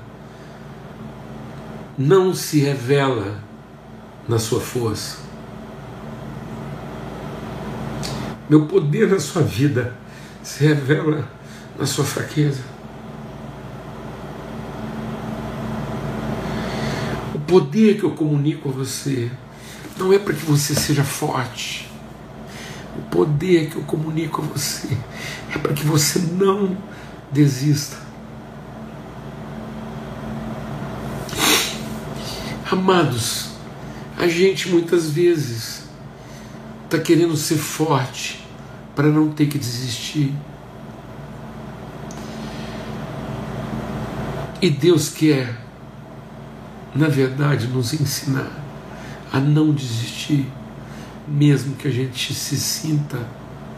não 1.97 2.31
se 2.31 2.59
revela 2.59 3.43
na 4.27 4.37
sua 4.37 4.59
força. 4.59 5.17
Meu 8.47 8.67
poder 8.67 9.09
na 9.09 9.19
sua 9.19 9.41
vida 9.41 9.95
se 10.43 10.63
revela 10.63 11.27
na 11.79 11.87
sua 11.87 12.05
fraqueza. 12.05 12.74
Poder 17.45 17.97
que 17.97 18.03
eu 18.03 18.11
comunico 18.11 18.69
a 18.69 18.71
você 18.71 19.31
não 19.97 20.11
é 20.11 20.19
para 20.19 20.33
que 20.33 20.43
você 20.45 20.75
seja 20.75 21.03
forte. 21.03 21.89
O 22.97 23.01
poder 23.09 23.69
que 23.69 23.75
eu 23.75 23.83
comunico 23.83 24.41
a 24.41 24.45
você 24.45 24.97
é 25.53 25.57
para 25.57 25.73
que 25.73 25.85
você 25.85 26.19
não 26.19 26.77
desista. 27.31 27.97
Amados, 32.69 33.51
a 34.17 34.27
gente 34.27 34.69
muitas 34.69 35.09
vezes 35.11 35.83
está 36.85 36.99
querendo 36.99 37.35
ser 37.37 37.57
forte 37.57 38.45
para 38.95 39.07
não 39.07 39.29
ter 39.29 39.47
que 39.47 39.57
desistir. 39.57 40.33
E 44.61 44.69
Deus 44.69 45.09
quer 45.09 45.64
na 46.95 47.09
verdade, 47.09 47.67
nos 47.67 47.93
ensinar 47.93 48.49
a 49.31 49.39
não 49.39 49.73
desistir, 49.73 50.49
mesmo 51.27 51.75
que 51.75 51.87
a 51.87 51.91
gente 51.91 52.33
se 52.33 52.57
sinta 52.57 53.19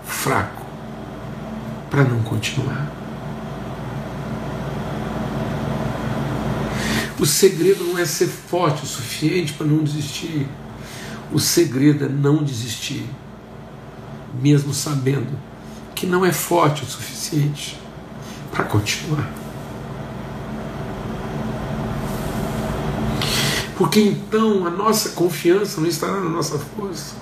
fraco, 0.06 0.64
para 1.90 2.04
não 2.04 2.22
continuar. 2.22 2.92
O 7.20 7.26
segredo 7.26 7.84
não 7.86 7.98
é 7.98 8.06
ser 8.06 8.28
forte 8.28 8.84
o 8.84 8.86
suficiente 8.86 9.54
para 9.54 9.66
não 9.66 9.84
desistir. 9.84 10.48
O 11.32 11.40
segredo 11.40 12.06
é 12.06 12.08
não 12.08 12.44
desistir, 12.44 13.04
mesmo 14.40 14.74
sabendo 14.74 15.38
que 15.96 16.06
não 16.06 16.24
é 16.24 16.32
forte 16.32 16.84
o 16.84 16.86
suficiente 16.86 17.80
para 18.52 18.64
continuar. 18.64 19.37
Porque 23.78 24.02
então 24.02 24.66
a 24.66 24.70
nossa 24.70 25.10
confiança 25.10 25.80
não 25.80 25.88
estará 25.88 26.20
na 26.20 26.30
nossa 26.30 26.58
força. 26.58 27.16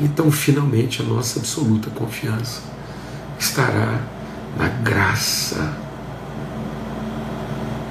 Então, 0.00 0.30
finalmente, 0.30 1.02
a 1.02 1.04
nossa 1.04 1.38
absoluta 1.38 1.90
confiança 1.90 2.62
estará 3.38 4.00
na 4.58 4.68
graça, 4.68 5.76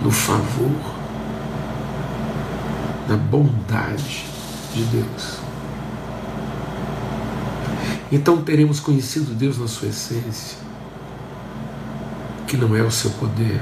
no 0.02 0.12
favor, 0.12 0.95
na 3.08 3.15
bondade 3.15 4.26
de 4.74 4.84
Deus. 4.84 5.39
Então 8.12 8.41
teremos 8.41 8.80
conhecido 8.80 9.36
Deus 9.36 9.60
na 9.60 9.67
sua 9.67 9.88
essência, 9.88 10.58
que 12.48 12.58
não 12.58 12.76
é 12.76 12.82
o 12.82 12.91
seu 12.91 13.12
poder, 13.12 13.62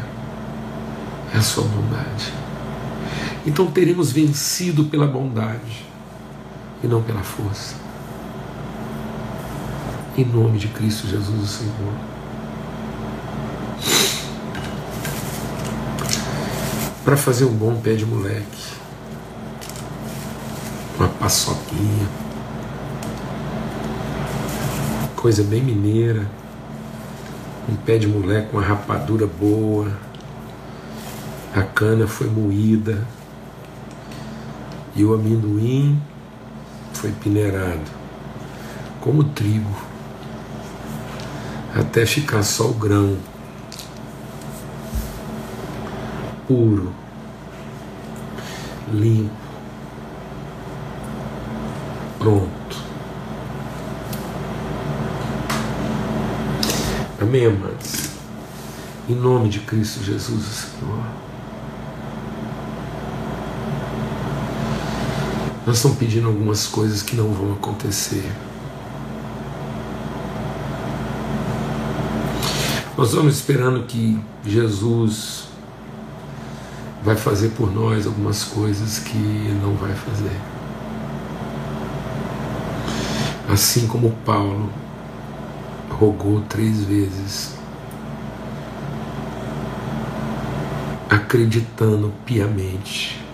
é 1.34 1.38
a 1.38 1.42
sua 1.42 1.66
bondade. 1.66 2.47
Então 3.48 3.66
teremos 3.68 4.12
vencido 4.12 4.84
pela 4.84 5.08
bondade 5.08 5.86
e 6.84 6.88
não 6.88 7.02
pela 7.02 7.24
força. 7.24 7.76
Em 10.18 10.26
nome 10.26 10.60
de 10.60 10.68
Cristo 10.68 11.08
Jesus, 11.08 11.42
o 11.42 11.48
Senhor. 11.48 11.94
Para 17.06 17.16
fazer 17.16 17.46
um 17.46 17.54
bom 17.54 17.80
pé 17.80 17.96
de 17.96 18.06
moleque, 18.06 18.74
uma 21.00 21.08
paçoquinha, 21.08 22.10
coisa 25.16 25.42
bem 25.42 25.64
mineira, 25.64 26.30
um 27.70 27.78
pé 27.78 27.98
de 27.98 28.08
moleque, 28.08 28.50
uma 28.52 28.62
rapadura 28.62 29.26
boa, 29.26 29.90
a 31.56 31.62
cana 31.62 32.08
foi 32.08 32.28
moída, 32.28 33.08
e 34.98 35.06
o 35.06 35.14
amendoim 35.14 36.02
foi 36.92 37.12
peneirado, 37.12 37.92
como 39.00 39.24
trigo 39.24 39.70
até 41.76 42.04
ficar 42.04 42.42
só 42.42 42.66
o 42.68 42.74
grão 42.74 43.16
puro, 46.48 46.92
limpo, 48.92 49.30
pronto. 52.18 52.58
Amém, 57.22 57.46
amados? 57.46 58.08
Em 59.08 59.14
nome 59.14 59.50
de 59.50 59.60
Cristo 59.60 60.04
Jesus, 60.04 60.72
Senhor. 60.80 61.27
Nós 65.68 65.76
estamos 65.76 65.98
pedindo 65.98 66.30
algumas 66.30 66.66
coisas 66.66 67.04
que 67.04 67.14
não 67.14 67.30
vão 67.34 67.52
acontecer. 67.52 68.24
Nós 72.98 73.14
vamos 73.14 73.36
esperando 73.36 73.84
que 73.84 74.18
Jesus 74.46 75.50
vai 77.04 77.18
fazer 77.18 77.50
por 77.50 77.70
nós 77.70 78.08
algumas 78.08 78.46
coisas 78.46 79.00
que 79.00 79.18
não 79.62 79.74
vai 79.74 79.94
fazer. 79.94 80.40
Assim 83.52 83.88
como 83.88 84.12
Paulo 84.26 84.70
rogou 85.90 86.40
três 86.48 86.86
vezes, 86.86 87.56
acreditando 91.10 92.14
piamente 92.26 93.27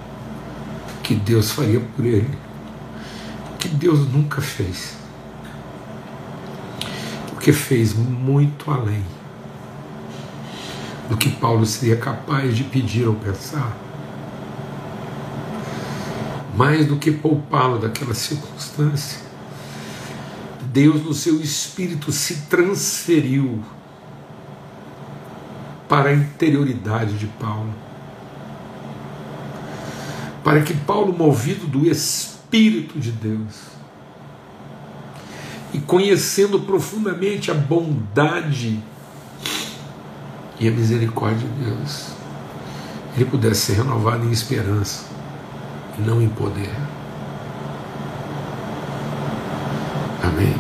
que 1.03 1.13
Deus 1.13 1.51
faria 1.51 1.81
por 1.81 2.05
ele, 2.05 2.37
que 3.59 3.67
Deus 3.67 4.11
nunca 4.11 4.41
fez, 4.41 4.95
porque 7.29 7.51
fez 7.51 7.93
muito 7.93 8.71
além 8.71 9.03
do 11.09 11.17
que 11.17 11.29
Paulo 11.29 11.65
seria 11.65 11.97
capaz 11.97 12.55
de 12.55 12.63
pedir 12.63 13.05
ou 13.07 13.15
pensar. 13.15 13.77
Mais 16.55 16.87
do 16.87 16.97
que 16.97 17.11
poupá-lo 17.11 17.79
daquela 17.79 18.13
circunstância, 18.13 19.19
Deus, 20.61 21.03
no 21.03 21.13
seu 21.13 21.41
espírito, 21.41 22.11
se 22.11 22.47
transferiu 22.47 23.63
para 25.89 26.09
a 26.09 26.13
interioridade 26.13 27.17
de 27.17 27.27
Paulo. 27.27 27.73
Para 30.43 30.61
que 30.61 30.73
Paulo, 30.73 31.13
movido 31.13 31.67
do 31.67 31.87
Espírito 31.87 32.99
de 32.99 33.11
Deus, 33.11 33.73
e 35.73 35.79
conhecendo 35.79 36.59
profundamente 36.59 37.49
a 37.49 37.53
bondade 37.53 38.79
e 40.59 40.67
a 40.67 40.71
misericórdia 40.71 41.47
de 41.47 41.65
Deus, 41.65 42.07
ele 43.15 43.25
pudesse 43.25 43.61
ser 43.61 43.73
renovado 43.73 44.25
em 44.25 44.31
esperança 44.31 45.05
e 45.97 46.01
não 46.01 46.21
em 46.21 46.29
poder. 46.29 46.71
Amém. 50.21 50.55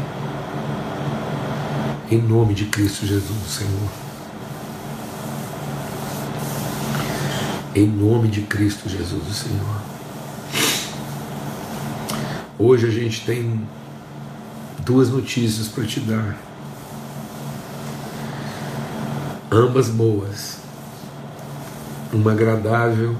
Em 2.09 2.21
nome 2.21 2.53
de 2.53 2.65
Cristo 2.65 3.05
Jesus, 3.05 3.39
Senhor. 3.47 4.02
Em 7.75 7.87
nome 7.87 8.27
de 8.27 8.41
Cristo 8.41 8.87
Jesus, 8.87 9.35
Senhor. 9.35 9.81
Hoje 12.59 12.85
a 12.85 12.91
gente 12.91 13.25
tem 13.25 13.67
duas 14.85 15.09
notícias 15.09 15.69
para 15.69 15.83
te 15.83 15.99
dar 16.01 16.37
ambas 19.51 19.89
boas, 19.89 20.59
uma 22.13 22.33
agradável 22.33 23.15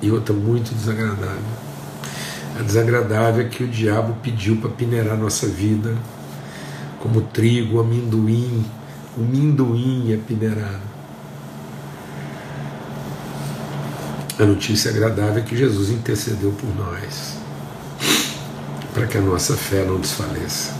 e 0.00 0.12
outra 0.12 0.32
muito 0.32 0.72
desagradável. 0.72 1.42
A 2.60 2.62
desagradável 2.62 3.44
é 3.44 3.48
que 3.48 3.64
o 3.64 3.68
diabo 3.68 4.14
pediu 4.22 4.58
para 4.58 4.70
peneirar 4.70 5.16
nossa 5.16 5.48
vida, 5.48 5.92
como 7.00 7.20
trigo, 7.20 7.80
amendoim, 7.80 8.64
o 9.16 9.22
minduim 9.22 10.12
é 10.12 10.16
peneirado. 10.16 11.01
A 14.42 14.44
notícia 14.44 14.90
agradável 14.90 15.40
é 15.40 15.46
que 15.46 15.56
Jesus 15.56 15.90
intercedeu 15.90 16.50
por 16.50 16.68
nós, 16.74 17.36
para 18.92 19.06
que 19.06 19.16
a 19.16 19.20
nossa 19.20 19.56
fé 19.56 19.84
não 19.84 20.00
desfaleça. 20.00 20.74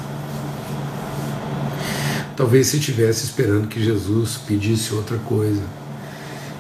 Talvez 2.37 2.67
se 2.67 2.79
estivesse 2.79 3.25
esperando 3.25 3.69
que 3.69 3.81
Jesus 3.81 4.37
pedisse 4.37 4.93
outra 4.93 5.17
coisa. 5.19 5.63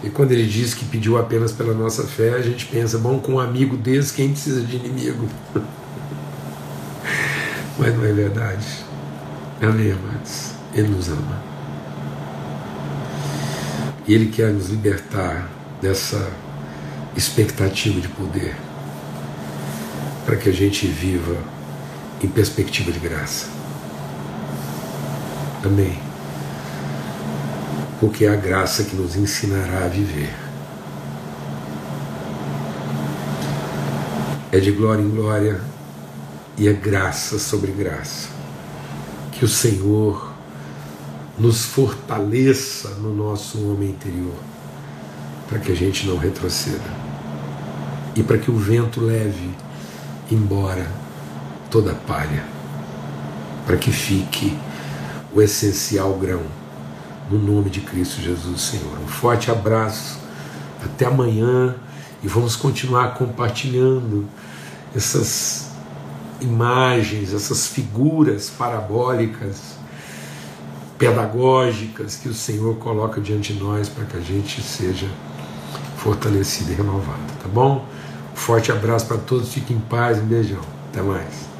E 0.04 0.10
quando 0.10 0.30
ele 0.30 0.46
diz 0.46 0.74
que 0.74 0.84
pediu 0.84 1.18
apenas 1.18 1.50
pela 1.50 1.74
nossa 1.74 2.04
fé, 2.04 2.34
a 2.34 2.40
gente 2.40 2.66
pensa, 2.66 2.98
bom, 2.98 3.18
com 3.18 3.32
um 3.32 3.40
amigo 3.40 3.76
desse, 3.76 4.12
quem 4.12 4.30
precisa 4.30 4.60
de 4.60 4.76
inimigo? 4.76 5.26
Mas 7.80 7.96
não 7.96 8.04
é 8.04 8.12
verdade. 8.12 8.64
Amém, 9.60 9.90
amados. 9.90 10.52
Ele 10.72 10.86
nos 10.86 11.08
ama. 11.08 11.42
E 14.06 14.14
Ele 14.14 14.26
quer 14.26 14.52
nos 14.52 14.68
libertar 14.68 15.50
dessa 15.80 16.30
expectativa 17.16 18.00
de 18.00 18.08
poder, 18.08 18.56
para 20.24 20.36
que 20.36 20.48
a 20.48 20.52
gente 20.52 20.86
viva 20.86 21.36
em 22.22 22.28
perspectiva 22.28 22.90
de 22.90 22.98
graça. 22.98 23.48
Amém. 25.64 25.98
Porque 28.00 28.24
é 28.24 28.28
a 28.28 28.36
graça 28.36 28.84
que 28.84 28.96
nos 28.96 29.16
ensinará 29.16 29.84
a 29.84 29.88
viver. 29.88 30.34
É 34.50 34.58
de 34.58 34.72
glória 34.72 35.02
em 35.02 35.08
glória 35.08 35.60
e 36.58 36.68
é 36.68 36.72
graça 36.72 37.38
sobre 37.38 37.72
graça. 37.72 38.28
Que 39.32 39.44
o 39.44 39.48
Senhor 39.48 40.32
nos 41.38 41.64
fortaleça 41.64 42.90
no 42.96 43.14
nosso 43.14 43.70
homem 43.70 43.90
interior, 43.90 44.34
para 45.52 45.60
que 45.60 45.70
a 45.70 45.76
gente 45.76 46.06
não 46.06 46.16
retroceda 46.16 46.90
e 48.16 48.22
para 48.22 48.38
que 48.38 48.50
o 48.50 48.56
vento 48.56 49.02
leve 49.02 49.50
embora 50.30 50.90
toda 51.70 51.92
a 51.92 51.94
palha, 51.94 52.42
para 53.66 53.76
que 53.76 53.92
fique 53.92 54.56
o 55.30 55.42
essencial 55.42 56.14
grão. 56.14 56.40
No 57.30 57.38
nome 57.38 57.68
de 57.68 57.82
Cristo 57.82 58.18
Jesus, 58.22 58.62
Senhor. 58.62 58.98
Um 58.98 59.06
forte 59.06 59.50
abraço. 59.50 60.18
Até 60.82 61.04
amanhã 61.04 61.76
e 62.22 62.28
vamos 62.28 62.56
continuar 62.56 63.14
compartilhando 63.14 64.26
essas 64.96 65.68
imagens, 66.40 67.34
essas 67.34 67.66
figuras 67.66 68.48
parabólicas, 68.48 69.76
pedagógicas 70.96 72.16
que 72.16 72.30
o 72.30 72.34
Senhor 72.34 72.76
coloca 72.76 73.20
diante 73.20 73.52
de 73.52 73.60
nós 73.60 73.90
para 73.90 74.06
que 74.06 74.16
a 74.16 74.20
gente 74.20 74.62
seja 74.62 75.06
fortalecido 76.02 76.72
e 76.72 76.74
renovado, 76.74 77.20
tá 77.40 77.48
bom? 77.48 77.86
Um 78.32 78.36
forte 78.36 78.72
abraço 78.72 79.06
para 79.06 79.18
todos, 79.18 79.52
fiquem 79.52 79.76
em 79.76 79.80
paz, 79.80 80.18
um 80.18 80.26
beijão, 80.26 80.60
até 80.90 81.00
mais. 81.00 81.51